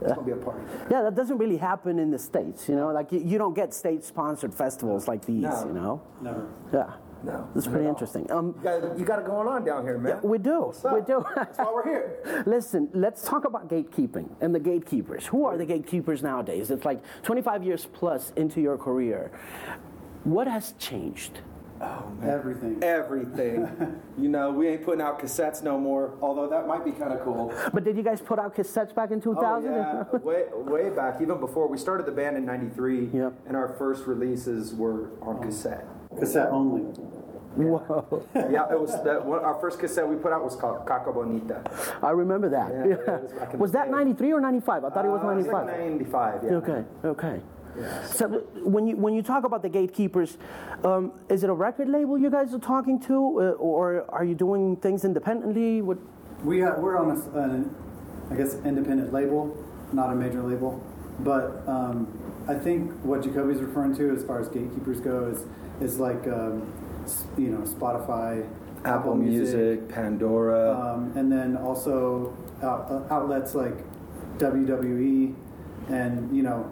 [0.00, 0.62] it's gonna be a party.
[0.90, 2.92] Yeah, that doesn't really happen in the states, you know.
[2.92, 5.64] Like you, you don't get state-sponsored festivals like these, No.
[5.66, 6.02] you know.
[6.22, 6.46] Never.
[6.72, 6.92] Yeah,
[7.24, 8.30] No, that's not pretty interesting.
[8.30, 10.20] Um, You got, you got it going on down here, man.
[10.22, 11.24] we do, we do.
[11.34, 12.42] That's why we're here.
[12.46, 15.26] Listen, let's talk about gatekeeping and the gatekeepers.
[15.26, 16.70] Who are the gatekeepers nowadays?
[16.70, 19.32] It's like 25 years plus into your career.
[20.24, 21.40] What has changed?
[21.80, 22.30] Oh, man.
[22.30, 22.82] Everything.
[22.82, 24.00] Everything.
[24.18, 26.14] you know, we ain't putting out cassettes no more.
[26.20, 27.52] Although that might be kind of cool.
[27.72, 29.68] But did you guys put out cassettes back in 2000?
[29.72, 29.76] Oh,
[30.12, 33.32] yeah, way, way back, even before we started the band in '93, Yep.
[33.46, 35.86] and our first releases were on cassette.
[36.18, 36.82] Cassette only.
[37.56, 38.22] Whoa.
[38.34, 41.60] yeah, it was that one, our first cassette we put out was called Caca Bonita.
[42.02, 42.70] I remember that.
[42.72, 44.84] Yeah, yeah, it was was that 93 or 95?
[44.84, 45.66] I thought it was Uh, 95.
[45.66, 46.50] like '95, yeah.
[46.52, 47.40] Okay, okay.
[48.06, 48.28] So
[48.64, 50.36] when you when you talk about the gatekeepers,
[50.84, 54.34] um, is it a record label you guys are talking to, uh, or are you
[54.34, 55.80] doing things independently?
[55.82, 55.98] What?
[56.44, 57.74] We ha we're on a, s- an,
[58.30, 59.56] I guess, independent label,
[59.92, 60.80] not a major label.
[61.20, 62.06] But um,
[62.46, 65.44] I think what Jacoby's referring to, as far as gatekeepers go, is
[65.80, 66.72] is like um,
[67.36, 68.48] you know Spotify,
[68.84, 70.72] Apple Music, Pandora.
[70.78, 73.74] um, and then also out, uh, outlets like
[74.38, 75.34] WWE,
[75.88, 76.70] and you know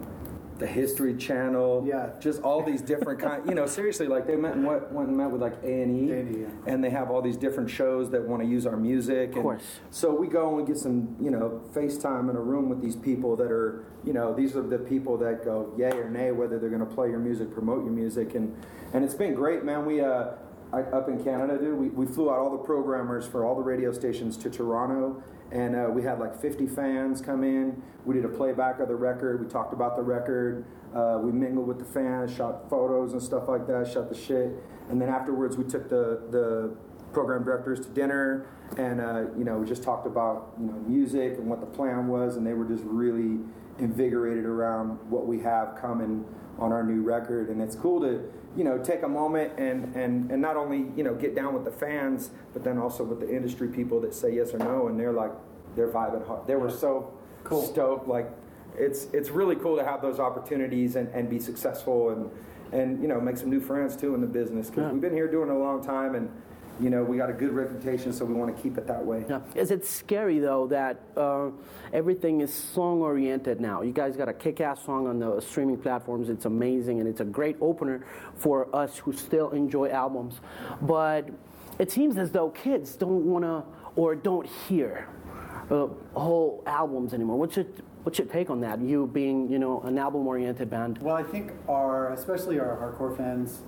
[0.59, 2.09] the History Channel, Yeah.
[2.19, 3.47] just all these different kind.
[3.47, 6.09] You know, seriously, like they met and went, went and met with like A and
[6.09, 6.47] E, A&E, yeah.
[6.73, 9.35] and they have all these different shows that want to use our music.
[9.35, 9.79] Of course.
[9.91, 12.95] So we go and we get some, you know, FaceTime in a room with these
[12.95, 16.57] people that are, you know, these are the people that go yay or nay whether
[16.59, 18.55] they're going to play your music, promote your music, and
[18.93, 19.85] and it's been great, man.
[19.85, 20.31] We uh.
[20.73, 23.61] I, up in Canada, dude, we, we flew out all the programmers for all the
[23.61, 27.81] radio stations to Toronto, and uh, we had like 50 fans come in.
[28.05, 29.43] We did a playback of the record.
[29.43, 30.65] We talked about the record.
[30.93, 34.51] Uh, we mingled with the fans, shot photos and stuff like that, shot the shit.
[34.89, 36.75] And then afterwards, we took the, the
[37.13, 41.37] program directors to dinner, and uh, you know, we just talked about you know music
[41.37, 43.39] and what the plan was, and they were just really
[43.79, 46.25] invigorated around what we have coming
[46.57, 47.49] on our new record.
[47.49, 48.23] And it's cool to
[48.57, 51.63] you know take a moment and and and not only you know get down with
[51.63, 54.99] the fans, but then also with the industry people that say yes or no, and
[54.99, 55.31] they're like
[55.75, 56.47] they're vibing hard.
[56.47, 57.61] They were so cool.
[57.61, 58.27] stoked, like
[58.75, 62.29] it's it's really cool to have those opportunities and, and be successful and
[62.73, 64.91] and you know make some new friends too in the business because Yeah.
[64.91, 66.29] we've been here doing it a long time and
[66.79, 69.25] you know we got a good reputation so we want to keep it that way
[69.29, 69.41] Yeah.
[69.55, 71.49] Is it scary though that uh,
[71.93, 73.81] everything is song oriented now?
[73.81, 76.29] You guys got a kick ass song on the streaming platforms.
[76.29, 80.39] It's amazing and it's a great opener for us who still enjoy albums.
[80.81, 81.29] But
[81.79, 83.63] it seems as though kids don't want to
[83.95, 85.07] or don't hear
[85.71, 87.37] uh, whole albums anymore.
[87.37, 87.65] What's your
[88.03, 88.79] what's your take on that?
[88.79, 90.99] You being you know an album oriented band.
[90.99, 93.63] Well, I think our, especially our hardcore fans,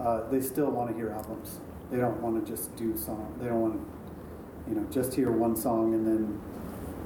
[0.00, 1.60] uh, they still want to hear albums.
[1.90, 3.36] They don't want to just do song.
[3.40, 6.40] They don't want to, you know, just hear one song and then,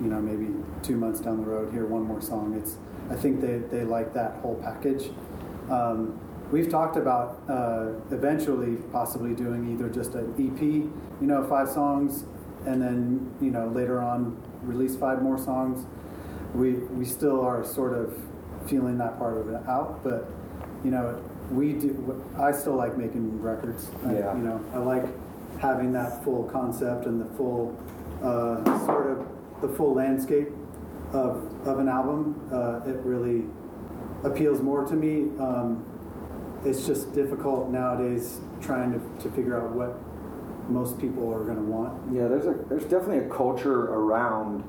[0.02, 2.54] you know, maybe two months down the road hear one more song.
[2.54, 2.76] It's,
[3.10, 5.10] I think they, they like that whole package.
[5.70, 6.20] Um,
[6.50, 12.24] we've talked about uh, eventually possibly doing either just an EP, you know, five songs,
[12.66, 15.86] and then you know later on release five more songs.
[16.54, 18.16] We we still are sort of
[18.66, 20.30] feeling that part of it out, but
[20.84, 22.24] you know we do.
[22.38, 23.90] I still like making records.
[24.06, 24.36] I, Yeah.
[24.36, 25.04] you know I like
[25.58, 27.76] having that full concept and the full
[28.22, 29.26] uh, sort of
[29.60, 30.48] the full landscape
[31.12, 32.40] of of an album.
[32.52, 33.44] Uh, it really
[34.24, 35.30] appeals more to me.
[35.38, 35.84] Um,
[36.64, 39.98] it's just difficult nowadays trying to, to figure out what
[40.70, 41.92] most people are going to want.
[42.10, 44.64] yeah there's a there's definitely a culture around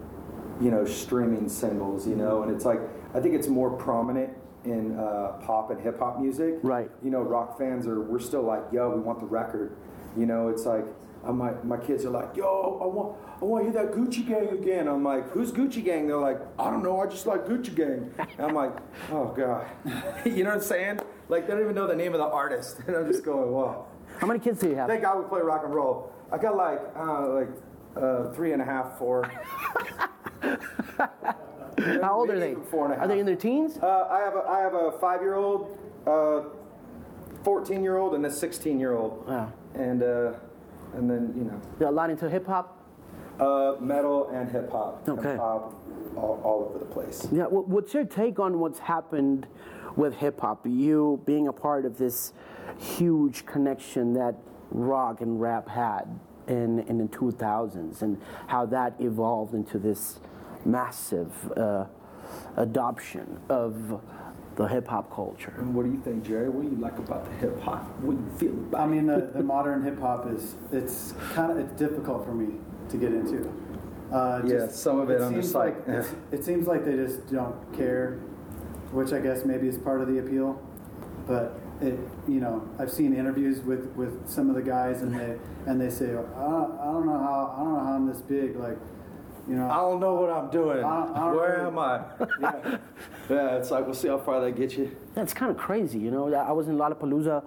[0.60, 2.82] you know streaming singles you know and it's like
[3.14, 4.30] i think it's more prominent
[4.66, 6.56] in uh, pop and hip hop music.
[6.64, 6.90] Right.
[7.04, 9.76] you know rock fans are we're still like yo we want the record.
[10.18, 10.86] You know it's like
[11.24, 14.26] uh, my, my kids are like yo i want i want to hear that gucci
[14.28, 14.88] gang again.
[14.88, 16.08] I'm like who's gucci gang?
[16.08, 18.14] They're like i don't know i just like gucci gang.
[18.18, 18.74] And i'm like
[19.12, 19.68] oh god.
[20.26, 21.00] You know what i'm saying?
[21.30, 22.80] Like they don't even know the name of the artist.
[22.88, 23.88] And i'm just going wow.
[24.20, 24.88] How many kids do you have?
[24.88, 26.12] Thank God we play rock and roll.
[26.32, 27.50] I got like uh, like
[27.98, 29.30] uh, three and a half, four.
[32.02, 32.56] How old are they?
[32.70, 33.78] four and a Are they in their teens?
[33.82, 36.42] Uh, I have a I have a five year old, uh,
[37.44, 39.28] fourteen year old, and a sixteen year old.
[39.28, 39.52] Wow.
[39.76, 40.34] And uh,
[40.94, 42.80] and then you know They're a lot into hip hop.
[43.40, 45.08] uh, metal and hip hop.
[45.08, 45.32] Okay.
[45.32, 45.74] And pop,
[46.16, 47.28] all, all over the place.
[47.32, 49.48] Yeah, wh- what's your take on what's happened
[49.96, 50.66] with hip hop?
[50.66, 52.34] You being a part of this
[52.80, 54.36] huge connection that
[54.72, 56.08] rock and rap had
[56.48, 60.20] in, in the 2000s and how that evolved into this
[60.66, 61.86] massive uh,
[62.58, 64.02] adoption of
[64.56, 65.54] the hip hop culture.
[65.58, 66.50] And what do you think, Jerry?
[66.50, 67.84] What do you like about the hip hop?
[68.00, 71.52] What do you feel about I mean, the, the modern hip hop is it's kind
[71.52, 72.56] of it's difficult for me
[72.90, 73.52] to get into.
[74.12, 77.28] Uh, Yeah, some of it I'm seems just like, it's- it seems like they just
[77.32, 78.20] don't care,
[78.92, 80.62] which I guess maybe is part of the appeal.
[81.28, 85.38] But it, you know, I've seen interviews with, with some of the guys, and they
[85.66, 88.22] and they say, I don't, I don't know how I don't know how I'm this
[88.22, 88.78] big, like,
[89.48, 89.70] you know.
[89.70, 90.80] I don't know what I'm doing.
[90.80, 92.02] I don't- I don't Where really- am I?
[92.42, 92.78] yeah.
[93.30, 94.96] yeah, it's like we'll see how far that gets you.
[95.14, 96.34] That's kind of crazy, you know.
[96.34, 97.44] I was in Lollapalooza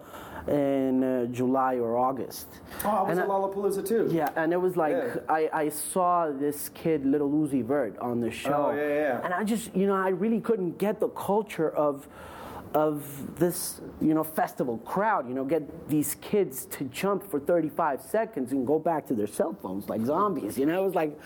[0.49, 2.47] in uh, July or August.
[2.85, 4.09] Oh, I was And at Lollapalooza too.
[4.11, 5.17] Yeah, and it was like Yeah.
[5.29, 8.71] I, I saw this kid, Little Uzi Vert, on the show.
[8.73, 9.21] Oh, yeah, yeah.
[9.25, 12.09] And I just, you know, I really couldn't get the culture of
[12.75, 15.27] of this, you know, festival crowd.
[15.27, 19.27] You know, get these kids to jump for 35 seconds and go back to their
[19.27, 20.59] cell phones like zombies.
[20.59, 21.19] You know, it was like,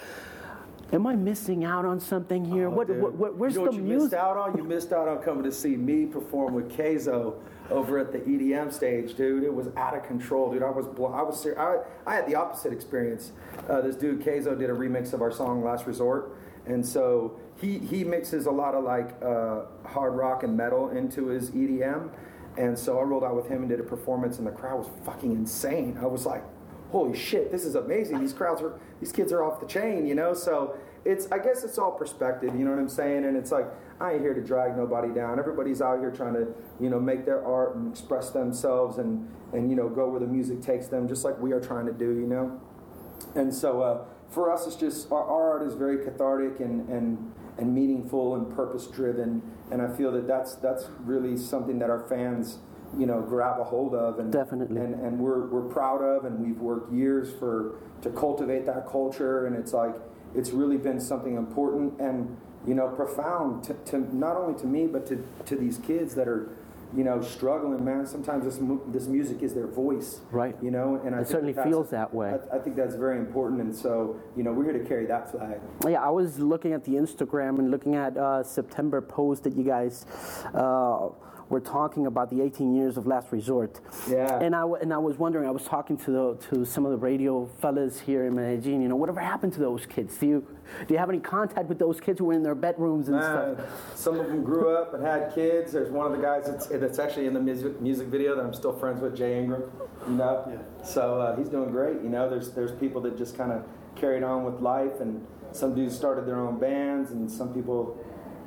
[0.92, 2.66] am I missing out on something here?
[2.66, 4.02] Oh, what, what, what- where's you know the you music?
[4.12, 4.56] missed out on?
[4.56, 7.34] You missed out on coming to see me perform with Kayzo
[7.70, 9.44] over at the EDM stage, dude.
[9.44, 10.62] It was out of control, dude.
[10.62, 13.32] I was blo- I was ser- I, I had the opposite experience.
[13.68, 16.36] Uh, this dude Kayzo did a remix of our song Last Resort,
[16.66, 21.26] and so he he mixes a lot of like uh, hard rock and metal into
[21.28, 22.10] his EDM,
[22.58, 24.88] and so I rolled out with him and did a performance, and the crowd was
[25.06, 25.96] fucking insane.
[26.02, 26.44] I was like
[26.92, 28.20] holy shit, this is amazing.
[28.20, 30.34] These crowds are, these kids are off the chain, you know?
[30.34, 30.76] So
[31.06, 33.24] it's, I guess it's all perspective, you know what I'm saying?
[33.24, 33.66] And it's like,
[33.98, 35.38] I ain't here to drag nobody down.
[35.38, 39.70] Everybody's out here trying to, you know, make their art and express themselves and, and,
[39.70, 42.10] you know, go where the music takes them, just like we are trying to do,
[42.10, 42.60] you know?
[43.34, 47.32] And so uh, for us, it's just, our, our art is very cathartic and, and,
[47.56, 49.42] and meaningful and purpose driven.
[49.70, 52.58] And I feel that that's, that's really something that our fans,
[52.98, 54.80] you know, grab a hold of and Definitely.
[54.80, 59.46] and, and we're, we're proud of and we've worked years for to cultivate that culture
[59.46, 59.94] and it's like
[60.34, 62.36] it's really been something important and
[62.66, 66.28] you know profound to, to not only to me but to, to these kids that
[66.28, 66.50] are
[66.94, 70.54] you know struggling man sometimes this mu- this music is their voice Right.
[70.62, 72.36] you know and I It think certainly that's- feels that way.
[72.52, 75.30] I, I think that's very important and so you know we're here to carry that
[75.30, 79.56] flag Yeah, I was looking at the Instagram and looking at uh, September post that
[79.56, 80.04] you guys
[80.54, 81.08] uh,
[81.52, 83.78] were talking about the 18 years of Last Resort.
[84.08, 84.38] Yeah.
[84.40, 85.46] And I w- and I was wondering.
[85.46, 88.80] I was talking to the, to some of the radio fellas here in Medellin.
[88.80, 90.16] You know, whatever happened to those kids?
[90.16, 90.46] Do you
[90.88, 93.56] do you have any contact with those kids who were in their bedrooms and Man,
[93.56, 93.96] stuff?
[93.98, 95.72] some of them grew up and had kids.
[95.72, 98.54] There's one of the guys that's, that's actually in the music, music video that I'm
[98.54, 99.64] still friends with, Jay Ingram.
[100.08, 100.84] You know, Yeah.
[100.84, 101.96] so uh, he's doing great.
[102.02, 105.74] You know, there's there's people that just kind of carried on with life, and some
[105.74, 108.02] dudes started their own bands, and some people,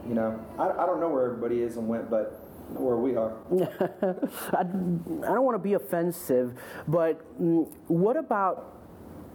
[0.07, 2.97] you know, I, I don't know where everybody is and went, but I know where
[2.97, 3.33] we are.
[4.53, 6.53] I, I don't want to be offensive,
[6.87, 8.73] but mm, what about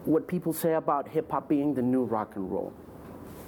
[0.04, 2.72] what people say about hip hop being the new rock and roll?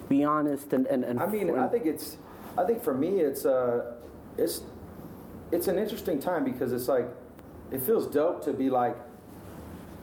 [0.08, 2.16] Be honest and and, and I mean, I think it's,
[2.56, 3.94] I think for me, it's uh,
[4.36, 4.62] it's,
[5.50, 7.06] it's an interesting time because it's like,
[7.70, 8.96] it feels dope to be like,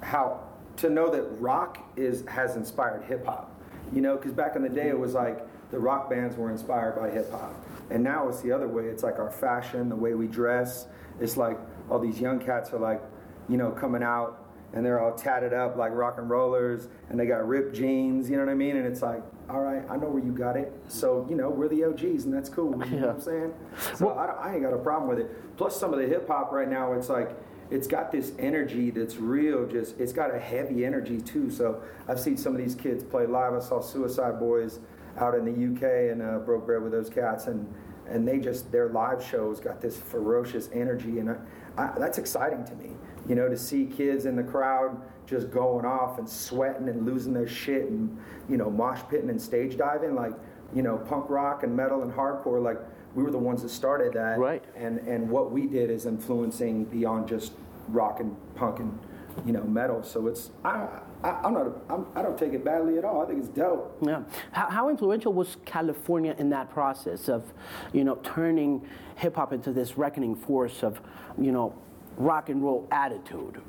[0.02, 0.42] how
[0.78, 3.54] to know that rock is has inspired hip hop,
[3.94, 6.96] you know, because back in the day it was like the rock bands were inspired
[6.96, 7.54] by hip hop,
[7.90, 8.86] and now it's the other way.
[8.86, 10.88] It's like our fashion, the way we dress.
[11.20, 11.58] It's like
[11.90, 13.02] all these young cats are like,
[13.48, 17.26] you know, coming out and they're all tatted up like rock and rollers and they
[17.26, 18.78] got ripped jeans, you know what I mean?
[18.78, 20.72] And it's like, all right, I know where you got it.
[20.88, 22.72] So, you know, we're the OGs and that's cool.
[22.86, 23.54] You know what I'm saying?
[23.96, 25.58] So I, I ain't got a problem with it.
[25.58, 27.36] Plus, some of the hip hop right now, it's like,
[27.72, 31.50] it's got this energy that's real, just, it's got a heavy energy too.
[31.52, 33.54] So I've seen some of these kids play live.
[33.54, 34.80] I saw Suicide Boys
[35.20, 37.48] out in the UK and uh, broke bread with those cats.
[37.48, 37.72] And,
[38.08, 41.20] and they just, their live shows got this ferocious energy.
[41.20, 41.38] And I,
[41.78, 42.92] I, that's exciting to me
[43.30, 47.32] you know, to see kids in the crowd just going off and sweating and losing
[47.32, 48.18] their shit and,
[48.50, 50.34] you know, mosh pitting and stage diving, like,
[50.74, 52.80] you know, punk rock and metal and hardcore, like,
[53.14, 54.40] we were the ones that started that.
[54.40, 54.64] Right.
[54.76, 57.54] And, and what we did is influencing beyond just
[57.88, 59.00] rock and punk and,
[59.46, 60.02] you know, metal.
[60.02, 63.22] So it's, I, I, I'm not, I'm, I don't take it badly at all.
[63.22, 63.98] I think it's dope.
[64.02, 64.24] Yeah.
[64.52, 67.54] How, how influential was California in that process of,
[67.92, 71.02] you know, turning hip hop into this reckoning force of,
[71.38, 71.76] you know,
[72.18, 73.62] rock and roll attitude?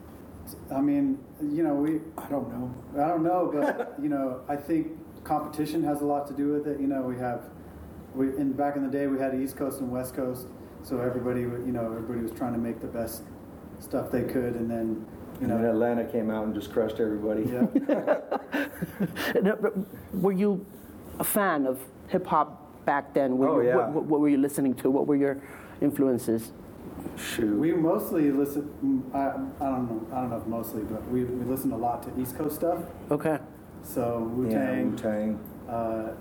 [0.72, 2.74] I mean, you know, we I don't know.
[3.02, 4.92] I don't know, but you know, I think
[5.24, 6.80] competition has a lot to do with it.
[6.80, 7.50] You know, we have
[8.14, 10.46] we in back in the day we had East Coast and West Coast,
[10.82, 13.22] so everybody you know everybody was trying to make the best
[13.78, 15.06] stuff they could, and then
[15.40, 17.44] you And then know, Atlanta came out and just crushed everybody.
[17.44, 17.66] yeah.
[20.12, 20.64] Were you
[21.18, 23.38] a fan of hip hop back then?
[23.38, 23.76] Were Oh, you- yeah.
[23.76, 24.90] What, what- what were you listening to?
[24.90, 25.38] What were your
[25.80, 26.52] influences?
[27.16, 27.58] Shoot.
[27.58, 28.68] We mostly listen.
[28.84, 29.30] mm, I,
[29.64, 30.06] I don't know.
[30.16, 32.78] I don't know if mostly, but we, we listen a lot to East Coast stuff.
[33.10, 33.38] Okay.
[33.82, 35.38] So Wu yeah, Tang, Wu-Tang.
[35.68, 36.12] uh,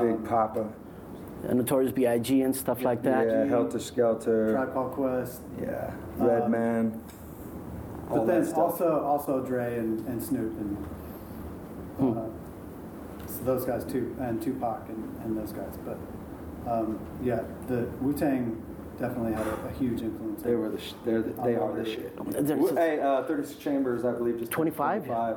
[0.00, 0.70] Big Poppa.
[1.46, 2.40] uh, Notorious B.I.G.
[2.42, 3.26] and stuff like that.
[3.26, 4.52] Yeah, Heltah Skeltah.
[4.52, 5.42] Tribe Called Quest.
[5.60, 6.92] Yeah, Red Um, Man.
[6.94, 7.09] all
[8.10, 8.58] But that then stuff.
[8.58, 10.76] also also Dre and, and Snoop and
[11.98, 12.18] Hmm.
[12.18, 12.22] uh,
[13.26, 15.76] so those guys too, and Tupac and, and those guys.
[15.84, 15.98] But
[16.70, 18.60] um, yeah, the Wu Tang
[18.98, 20.42] definitely had a, a huge influence.
[20.42, 22.16] They were the sh- they're the, they are the shit.
[22.46, 25.04] There's- Hey, uh, 36 Chambers, I believe, just 25?
[25.06, 25.36] 25.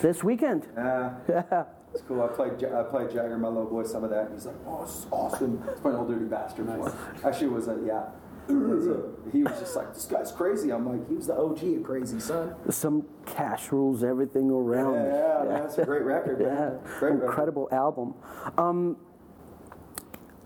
[0.00, 0.66] This weekend.
[0.76, 1.14] Yeah,
[1.92, 2.22] it's cool.
[2.22, 4.26] I played I played Jagger, my little boy, some of that.
[4.26, 6.68] And he's like, "Oh, this is awesome." It's my old dirty bastard.
[6.68, 6.92] Nice.
[7.24, 8.04] Actually, it was a yeah.
[8.48, 12.20] He was just like, "This guy's crazy." I'm like, "He was the OG of crazy,
[12.20, 14.94] son." Some cash rules everything around.
[14.94, 15.08] Yeah, me.
[15.08, 16.48] yeah, that's a great record, man.
[16.84, 17.26] Yeah, Great record.
[17.26, 18.14] incredible album.
[18.58, 18.96] Um,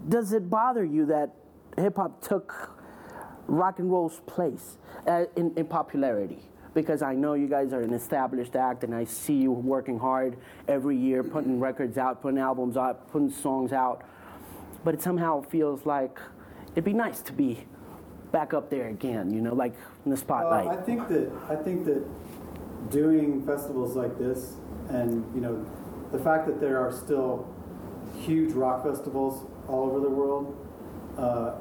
[0.08, 1.34] does it bother you that
[1.76, 2.76] hip hop took
[3.48, 6.38] rock and roll's place uh, in, in popularity?
[6.74, 10.36] Because I know you guys are an established act, and I see you working hard
[10.68, 14.02] every year, putting records out, putting albums out, putting songs out.
[14.84, 16.20] But it somehow feels like
[16.72, 17.64] it'd be nice to be
[18.32, 19.74] back up there again, you know, like
[20.04, 20.68] in the Uh, spotlight.
[20.68, 22.02] I think that I think that
[22.90, 24.56] doing festivals like this,
[24.88, 25.64] and you know,
[26.12, 27.46] the fact that there are still
[28.18, 30.54] huge rock festivals all over the world,
[31.18, 31.52] uh,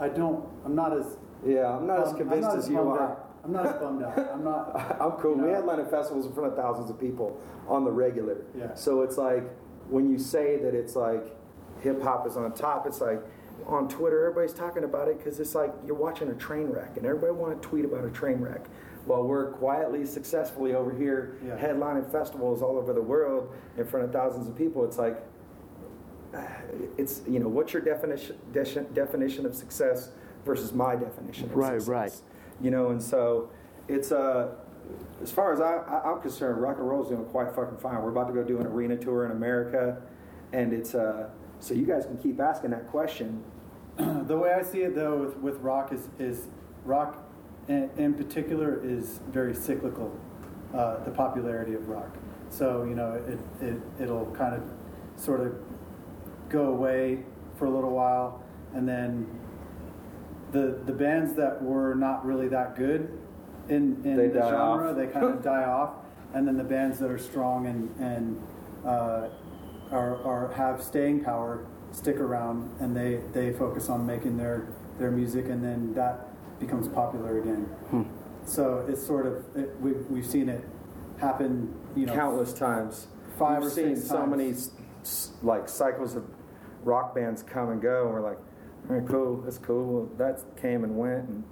[0.00, 0.44] I don't.
[0.64, 3.00] I'm not as Yeah, I'm not as convinced not as you are.
[3.02, 3.22] out.
[3.44, 4.18] I'm not as bummed out.
[4.32, 4.96] I'm not.
[5.00, 5.36] I'm cool.
[5.36, 7.38] you We know, headline at festivals in front of thousands of people
[7.68, 8.38] on the regular.
[8.58, 8.74] Yeah.
[8.74, 9.44] So it's like
[9.88, 11.24] when you say that it's like
[11.80, 13.22] hip hop is on top, it's like
[13.66, 17.04] on Twitter everybody's talking about it because it's like you're watching a train wreck and
[17.04, 18.60] everybody want to tweet about a train wreck.
[19.06, 21.56] While we're quietly, successfully over here Yeah.
[21.56, 25.22] headlining festivals all over the world in front of thousands of people, it's like
[26.98, 28.64] it's you know what's your definition de-
[28.94, 30.10] definition of success
[30.44, 32.12] versus my definition of Right, success right.
[32.60, 33.48] you know and so
[33.88, 34.48] it's uh
[35.22, 38.10] as far as I, I, I'm concerned rock and roll's doing quite fucking fine we're
[38.10, 40.02] about to go do an arena tour in America
[40.52, 41.28] and it's uh
[41.60, 43.42] so you guys can keep asking that question
[44.26, 46.48] the way I see it though with, with rock is is
[46.84, 47.22] rock
[47.68, 50.16] in, in particular is very cyclical.
[50.74, 52.10] Uh, the popularity of rock.
[52.50, 54.62] So you know it, it it'll kind of
[55.16, 55.54] sort of
[56.48, 57.24] go away
[57.56, 58.42] for a little while,
[58.74, 59.26] and then
[60.52, 63.18] the the bands that were not really that good
[63.68, 64.96] in in They the genre off.
[64.96, 65.90] they kind of die off,
[66.34, 68.42] and then the bands that are strong and and
[68.84, 69.28] uh,
[69.90, 71.64] are, are have staying power
[71.96, 74.68] stick around and they they focus on making their
[74.98, 76.28] their music and then that
[76.60, 77.62] becomes popular again.
[77.90, 78.02] Hmm.
[78.44, 80.62] So it's sort of it, we've we've seen it
[81.18, 81.74] happen.
[81.96, 84.30] You know, countless times Five We've or seen six so times.
[84.30, 84.70] many s-
[85.02, 86.24] s- like cycles of
[86.84, 88.38] rock bands come and go and we're like
[88.88, 91.42] all right cool that's cool that came and went and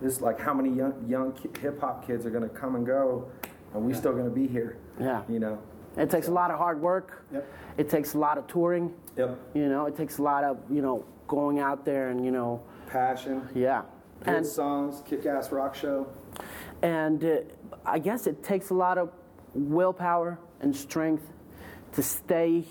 [0.00, 3.28] this like how many young young hip hop kids are going to come and go
[3.74, 5.22] and we're still going to be here Yeah.
[5.28, 5.58] you know
[5.96, 7.24] It takes a lot of hard work.
[7.32, 7.44] Yep.
[7.76, 8.94] It takes a lot of touring.
[9.18, 9.38] Yep.
[9.54, 12.62] You know, it takes a lot of, you know, going out there and, you know,
[12.86, 13.82] passion yeah.
[14.24, 16.06] good And, songs kick-ass rock show
[16.82, 17.36] and uh,
[17.84, 19.10] I guess it takes a lot of
[19.52, 21.26] willpower and strength
[21.92, 22.64] to stay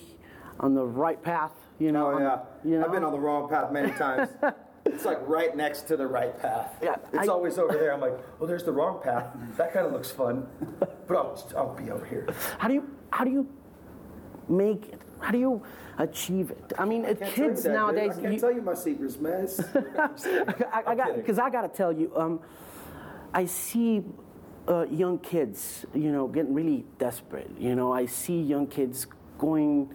[0.60, 2.14] on the right path, you know.
[2.14, 2.86] oh yeah you know?
[2.86, 4.30] i've been on the wrong path many times
[4.86, 8.02] it's like right next to the right path Yeah, it's I- always over there i'm
[8.02, 9.28] like oh there's the wrong path
[9.58, 10.48] that kind of looks fun
[10.80, 12.28] but I'll, I'll be over here
[12.58, 13.48] How do you how do you
[14.50, 14.94] make?
[15.20, 15.62] How do you
[15.98, 16.74] achieve it?
[16.78, 17.74] I mean, Can't kids that, dude.
[17.78, 18.18] nowadays.
[18.18, 19.48] I can't you- tell you my secrets, man.
[20.72, 22.40] I, I got because I got to tell you, um,
[23.34, 24.04] I see
[24.68, 27.50] uh, young kids, you know, getting really desperate.
[27.60, 29.08] You know, I see young kids
[29.38, 29.90] going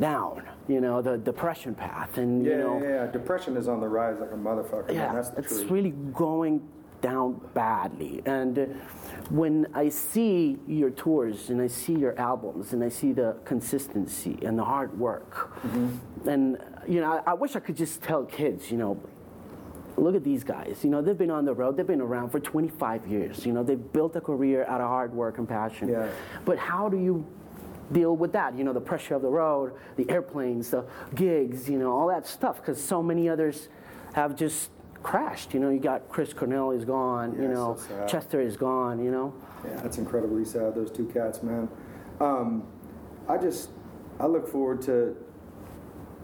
[0.00, 3.06] down, you know, the depression path, and yeah, you know, yeah, yeah.
[3.10, 4.92] Depression is on the rise like a motherfucker.
[4.92, 5.14] yeah, man.
[5.16, 5.70] That's the it's truth.
[5.70, 6.62] really going
[7.00, 8.22] down badly.
[8.26, 8.80] And
[9.30, 14.38] when I see your tours and I see your albums and I see the consistency
[14.42, 16.28] and the hard work, Mm-hmm.
[16.28, 19.00] and you know, I, I wish I could just tell kids, you know.
[19.96, 20.84] Look at these guys.
[20.84, 21.76] You know, they've been on the road.
[21.76, 23.44] They've been around for 25 years.
[23.44, 25.88] You know, they've built a career out of hard work and passion.
[25.88, 26.08] Yeah.
[26.44, 27.26] But how do you
[27.90, 28.56] deal with that?
[28.56, 30.84] You know, the pressure of the road, the airplanes, the
[31.16, 32.58] gigs, you know, all that stuff.
[32.58, 33.68] Because so many others
[34.12, 34.70] have just
[35.02, 35.54] crashed.
[35.54, 37.34] You know, you got Chris Cornell is gone.
[37.40, 38.06] you know, so.
[38.08, 39.02] Chester is gone.
[39.02, 39.34] You know.
[39.64, 40.74] Yeah, that's incredibly sad.
[40.74, 41.68] Those two cats, man.
[42.20, 42.66] Um,
[43.28, 43.70] I just,
[44.18, 45.16] I look forward to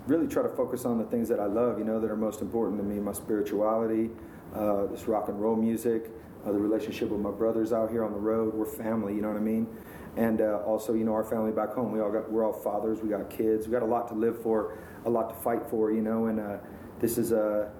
[0.06, 1.78] really try to focus on the things that I love.
[1.78, 4.10] You know, that are most important to me: my spirituality,
[4.54, 6.10] uh, this rock and roll music,
[6.44, 8.54] uh, the relationship with my brothers out here on the road.
[8.54, 9.14] We're family.
[9.14, 9.66] You know what I mean?
[10.16, 11.90] And uh, also, you know, our family back home.
[11.90, 13.00] We all got, we're all fathers.
[13.02, 13.66] We got kids.
[13.66, 15.90] We got a lot to live for, a lot to fight for.
[15.92, 16.58] You know, and uh,
[17.00, 17.70] this is a.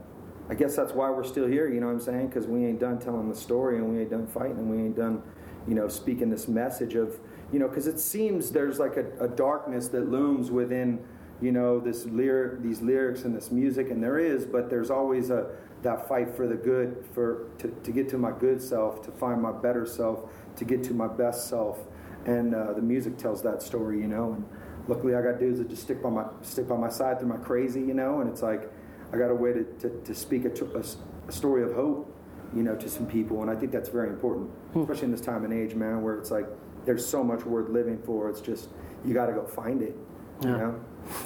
[0.48, 2.28] I guess that's why we're still here, you know what I'm saying?
[2.28, 4.96] Because we ain't done telling the story and we ain't done fighting and we ain't
[4.96, 5.22] done,
[5.66, 7.18] you know, speaking this message of,
[7.50, 11.02] you know, because it seems there's like a, a darkness that looms within,
[11.40, 15.30] you know, this lyric, these lyrics and this music, and there is, but there's always
[15.30, 15.50] a
[15.84, 19.40] that fight for the good, for to, to get to my good self, to find
[19.40, 21.78] my better self, to get to my best self,
[22.24, 24.32] and uh, the music tells that story, you know.
[24.32, 24.44] And
[24.88, 27.36] luckily, I got dudes that just stick by my stick by my side through my
[27.36, 28.20] crazy, you know.
[28.20, 28.72] And it's like
[29.14, 30.82] I got a way to to, to speak a, a,
[31.28, 32.12] a story of hope,
[32.54, 34.80] you know, to some people, and I think that's very important, Hmm.
[34.80, 36.46] especially in this time and age, man, where it's like
[36.84, 38.28] there's so much worth living for.
[38.28, 38.68] It's just
[39.04, 39.96] you got to go find it,
[40.42, 40.56] you Yeah.
[40.56, 40.74] know.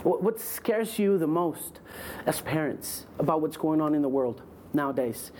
[0.03, 1.81] What, what scares you the most
[2.27, 4.43] as parents about what's going on in the world
[4.75, 5.31] nowadays?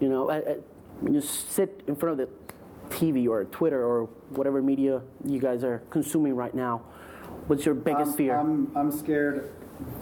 [0.00, 0.56] You know, I, I,
[1.00, 5.64] when you sit in front of the TV or Twitter or whatever media you guys
[5.64, 6.82] are consuming right now,
[7.48, 8.38] what's your biggest I'm, fear?
[8.38, 9.50] I'm, I'm scared.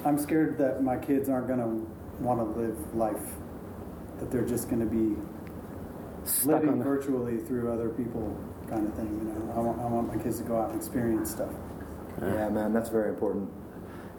[0.05, 3.35] I'm scared that my kids aren't going to want to live life.
[4.19, 5.17] That they're just going to be
[6.25, 8.37] Stuck living virtually through other people,
[8.69, 9.07] kind of thing.
[9.07, 11.53] You know, I want, I want my kids to go out and experience stuff.
[12.21, 13.49] Yeah, man, that's very important.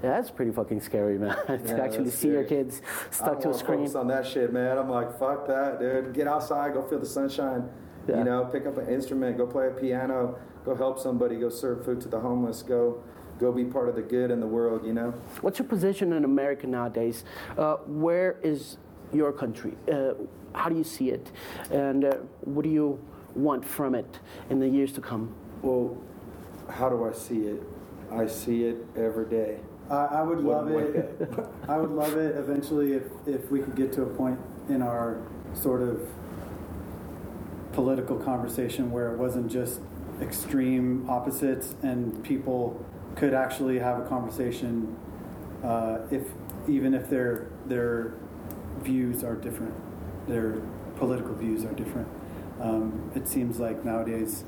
[0.01, 1.35] yeah, that's pretty fucking scary, man.
[1.47, 2.63] to Yeah, actually that's see your scary.
[2.63, 2.81] kids
[3.11, 3.79] I stuck don't to a wanna screen.
[3.79, 4.77] Focus on that shit, man.
[4.77, 6.13] I'm like, fuck that, dude.
[6.13, 7.69] Get outside, go feel the sunshine.
[8.07, 8.19] Yeah.
[8.19, 11.83] You know, pick up an instrument, go play a piano, go help somebody, go serve
[11.85, 13.03] food to the homeless, go,
[13.39, 14.85] go be part of the good in the world.
[14.85, 15.11] You know.
[15.41, 17.23] What's your position in America nowadays?
[17.57, 18.77] Uh, where is
[19.13, 19.73] your country?
[19.91, 20.13] Uh,
[20.53, 21.31] how do you see it?
[21.71, 22.99] And uh, what do you
[23.35, 24.19] want from it
[24.49, 25.33] in the years to come?
[25.61, 25.97] Well,
[26.69, 27.63] how do I see it?
[28.11, 29.59] I see it every day.
[29.89, 31.29] I, I would love Wouldn't it.
[31.67, 35.21] I would love it eventually if, if we could get to a point in our
[35.53, 36.07] sort of
[37.73, 39.81] political conversation where it wasn't just
[40.21, 42.85] extreme opposites and people
[43.19, 44.95] could actually have a conversation
[45.63, 46.23] uh, if
[46.67, 48.13] even if their their
[48.79, 49.73] views are different,
[50.27, 50.53] their
[50.95, 52.07] political views are different.
[52.61, 54.43] Um, it seems like nowadays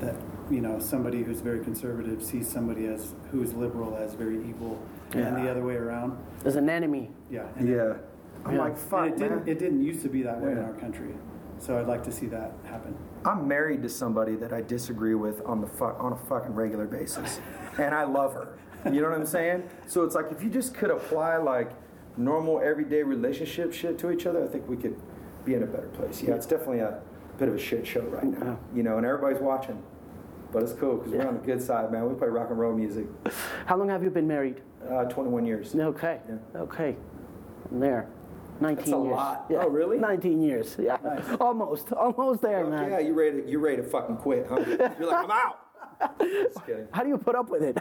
[0.00, 0.14] that
[0.50, 4.80] you know somebody who's very conservative sees somebody as who's liberal as very evil,
[5.12, 6.16] and the other way around.
[6.44, 7.10] As an enemy.
[7.30, 7.46] Yeah.
[7.56, 7.94] And Yeah.
[8.44, 8.60] I'm Yeah.
[8.62, 9.38] like, and fuck, it didn't.
[9.38, 9.48] man.
[9.48, 11.14] It didn't used to be that way in our country,
[11.58, 12.94] so I'd like to see that happen.
[13.24, 16.86] I'm married to somebody that I disagree with on the fu- on a fucking regular
[16.86, 17.40] basis,
[17.78, 18.58] and I love her.
[18.92, 19.68] You know what I'm saying?
[19.86, 21.70] So it's like if you just could apply like
[22.16, 25.00] normal everyday relationship shit to each other, I think we could
[25.44, 26.22] be in a better place.
[26.22, 27.00] Yeah, it's definitely a
[27.38, 29.82] bit of a shit show right now, you know, and everybody's watching,
[30.52, 32.08] but it's cool because we're on the good side, man.
[32.08, 33.06] We play rock and roll music.
[33.66, 34.60] How long have you been married?
[34.90, 35.74] Uh, 21 years.
[35.74, 36.18] Okay.
[36.28, 36.60] Yeah.
[36.62, 36.96] Okay.
[37.70, 38.08] I'm there.
[38.60, 39.10] 19 That's a years.
[39.10, 39.46] lot.
[39.48, 39.62] Yeah.
[39.64, 39.98] Oh, really?
[39.98, 40.76] 19 years.
[40.78, 40.96] Yeah.
[41.40, 41.92] Almost.
[41.92, 42.90] Almost there, man.
[42.90, 43.42] yeah, you're ready?
[43.42, 44.46] To, you ready to fucking quit?
[44.48, 44.60] Huh?
[44.66, 45.61] You're like, I'm out.
[46.20, 46.86] Just kidding.
[46.92, 47.78] How do you put up with it?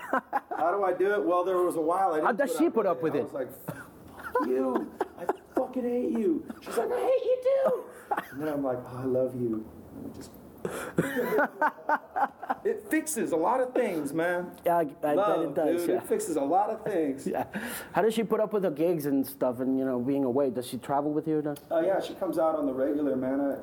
[0.58, 1.24] How do I do it?
[1.24, 2.26] Well, there was a while I didn't.
[2.26, 3.24] How does she put up with I it?
[3.24, 4.92] was like, "Fuck you!
[5.20, 7.84] I fucking hate you." She's like, "I hate you too."
[8.32, 9.66] And then I'm like, oh, "I love you."
[9.96, 10.32] And it just
[12.64, 14.52] it fixes a lot of things, man.
[14.66, 15.82] yeah, I, I bet Love, it does.
[15.82, 15.90] dude.
[15.90, 15.96] Yeah.
[15.98, 17.26] It fixes a lot of things.
[17.28, 17.46] yeah.
[17.94, 20.50] How does she put up with the gigs and stuff and, you know, being away?
[20.52, 21.38] Does she travel with you?
[21.38, 21.58] Or does?
[21.72, 23.42] Oh yeah, she comes out on the regular, man.
[23.42, 23.56] I,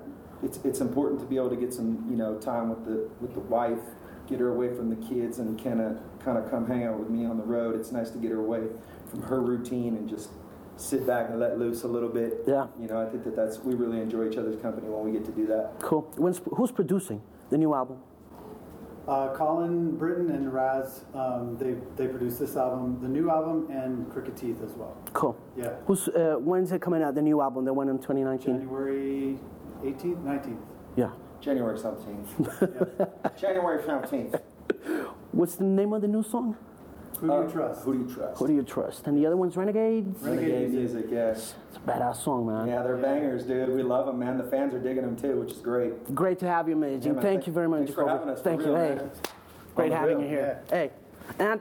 [0.45, 3.35] it's it's important to be able to get some you know time with the with
[3.35, 3.79] the wife,
[4.29, 7.09] get her away from the kids, and kind of kind of come hang out with
[7.09, 7.79] me on the road.
[7.79, 8.63] It's nice to get her away
[9.09, 10.31] from her routine and just
[10.77, 12.45] sit back and let loose a little bit.
[12.47, 12.67] Yeah.
[12.81, 15.25] You know, I think that that's we really enjoy each other's company when we get
[15.27, 15.73] to do that.
[15.81, 16.03] Cool.
[16.17, 17.99] When's, who's producing the new album?
[19.09, 24.11] Uh, Colin Brittain and Raz, um, they they produced this album, the new album, and
[24.13, 24.99] Crooked Teeth as well.
[25.15, 25.35] Cool.
[25.57, 25.77] Yeah.
[25.87, 28.59] Who's, uh, when's it coming out, the new album, the one in 2019?
[28.59, 29.39] January
[29.83, 30.59] 18th, 19th.
[30.97, 31.11] Yeah.
[31.41, 32.29] January seventeenth.
[33.41, 34.37] January seventeenth.
[35.33, 36.57] What's the name of the new song?
[37.21, 37.81] Who do you trust?
[37.81, 38.39] Uh, Who do you trust?
[38.39, 39.07] Who do you trust?
[39.09, 40.23] And the other one's Renegades?
[40.23, 40.95] Renegade Renegade music.
[40.95, 41.55] music, yes.
[41.69, 42.69] It's a badass song, man.
[42.69, 43.71] Yeah, they're bangers, dude.
[43.71, 44.39] We love them, man.
[44.39, 46.15] The fans are digging them too, which is great.
[46.15, 47.05] Great to have you, Majin.
[47.07, 47.23] Yeah, man.
[47.23, 48.19] Thank you very much, Thanks for Jacoby.
[48.19, 48.67] having us, for Thank you.
[48.69, 49.01] real, Hey,
[49.75, 50.63] great having real, you here.
[50.71, 50.91] Hey,
[51.41, 51.61] and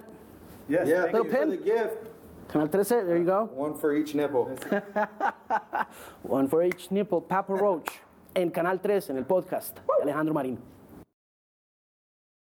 [0.70, 0.88] Yes.
[0.88, 1.50] Yeah, thank Little thank you for pin?
[1.50, 2.08] the gift.
[2.50, 3.46] Canal 13, there you go.
[3.54, 4.46] One for each nipple.
[6.24, 8.00] One for each nipple, Papa Roach,
[8.38, 9.80] en Canal 3, en el podcast.
[10.04, 10.60] Alejandro Marín.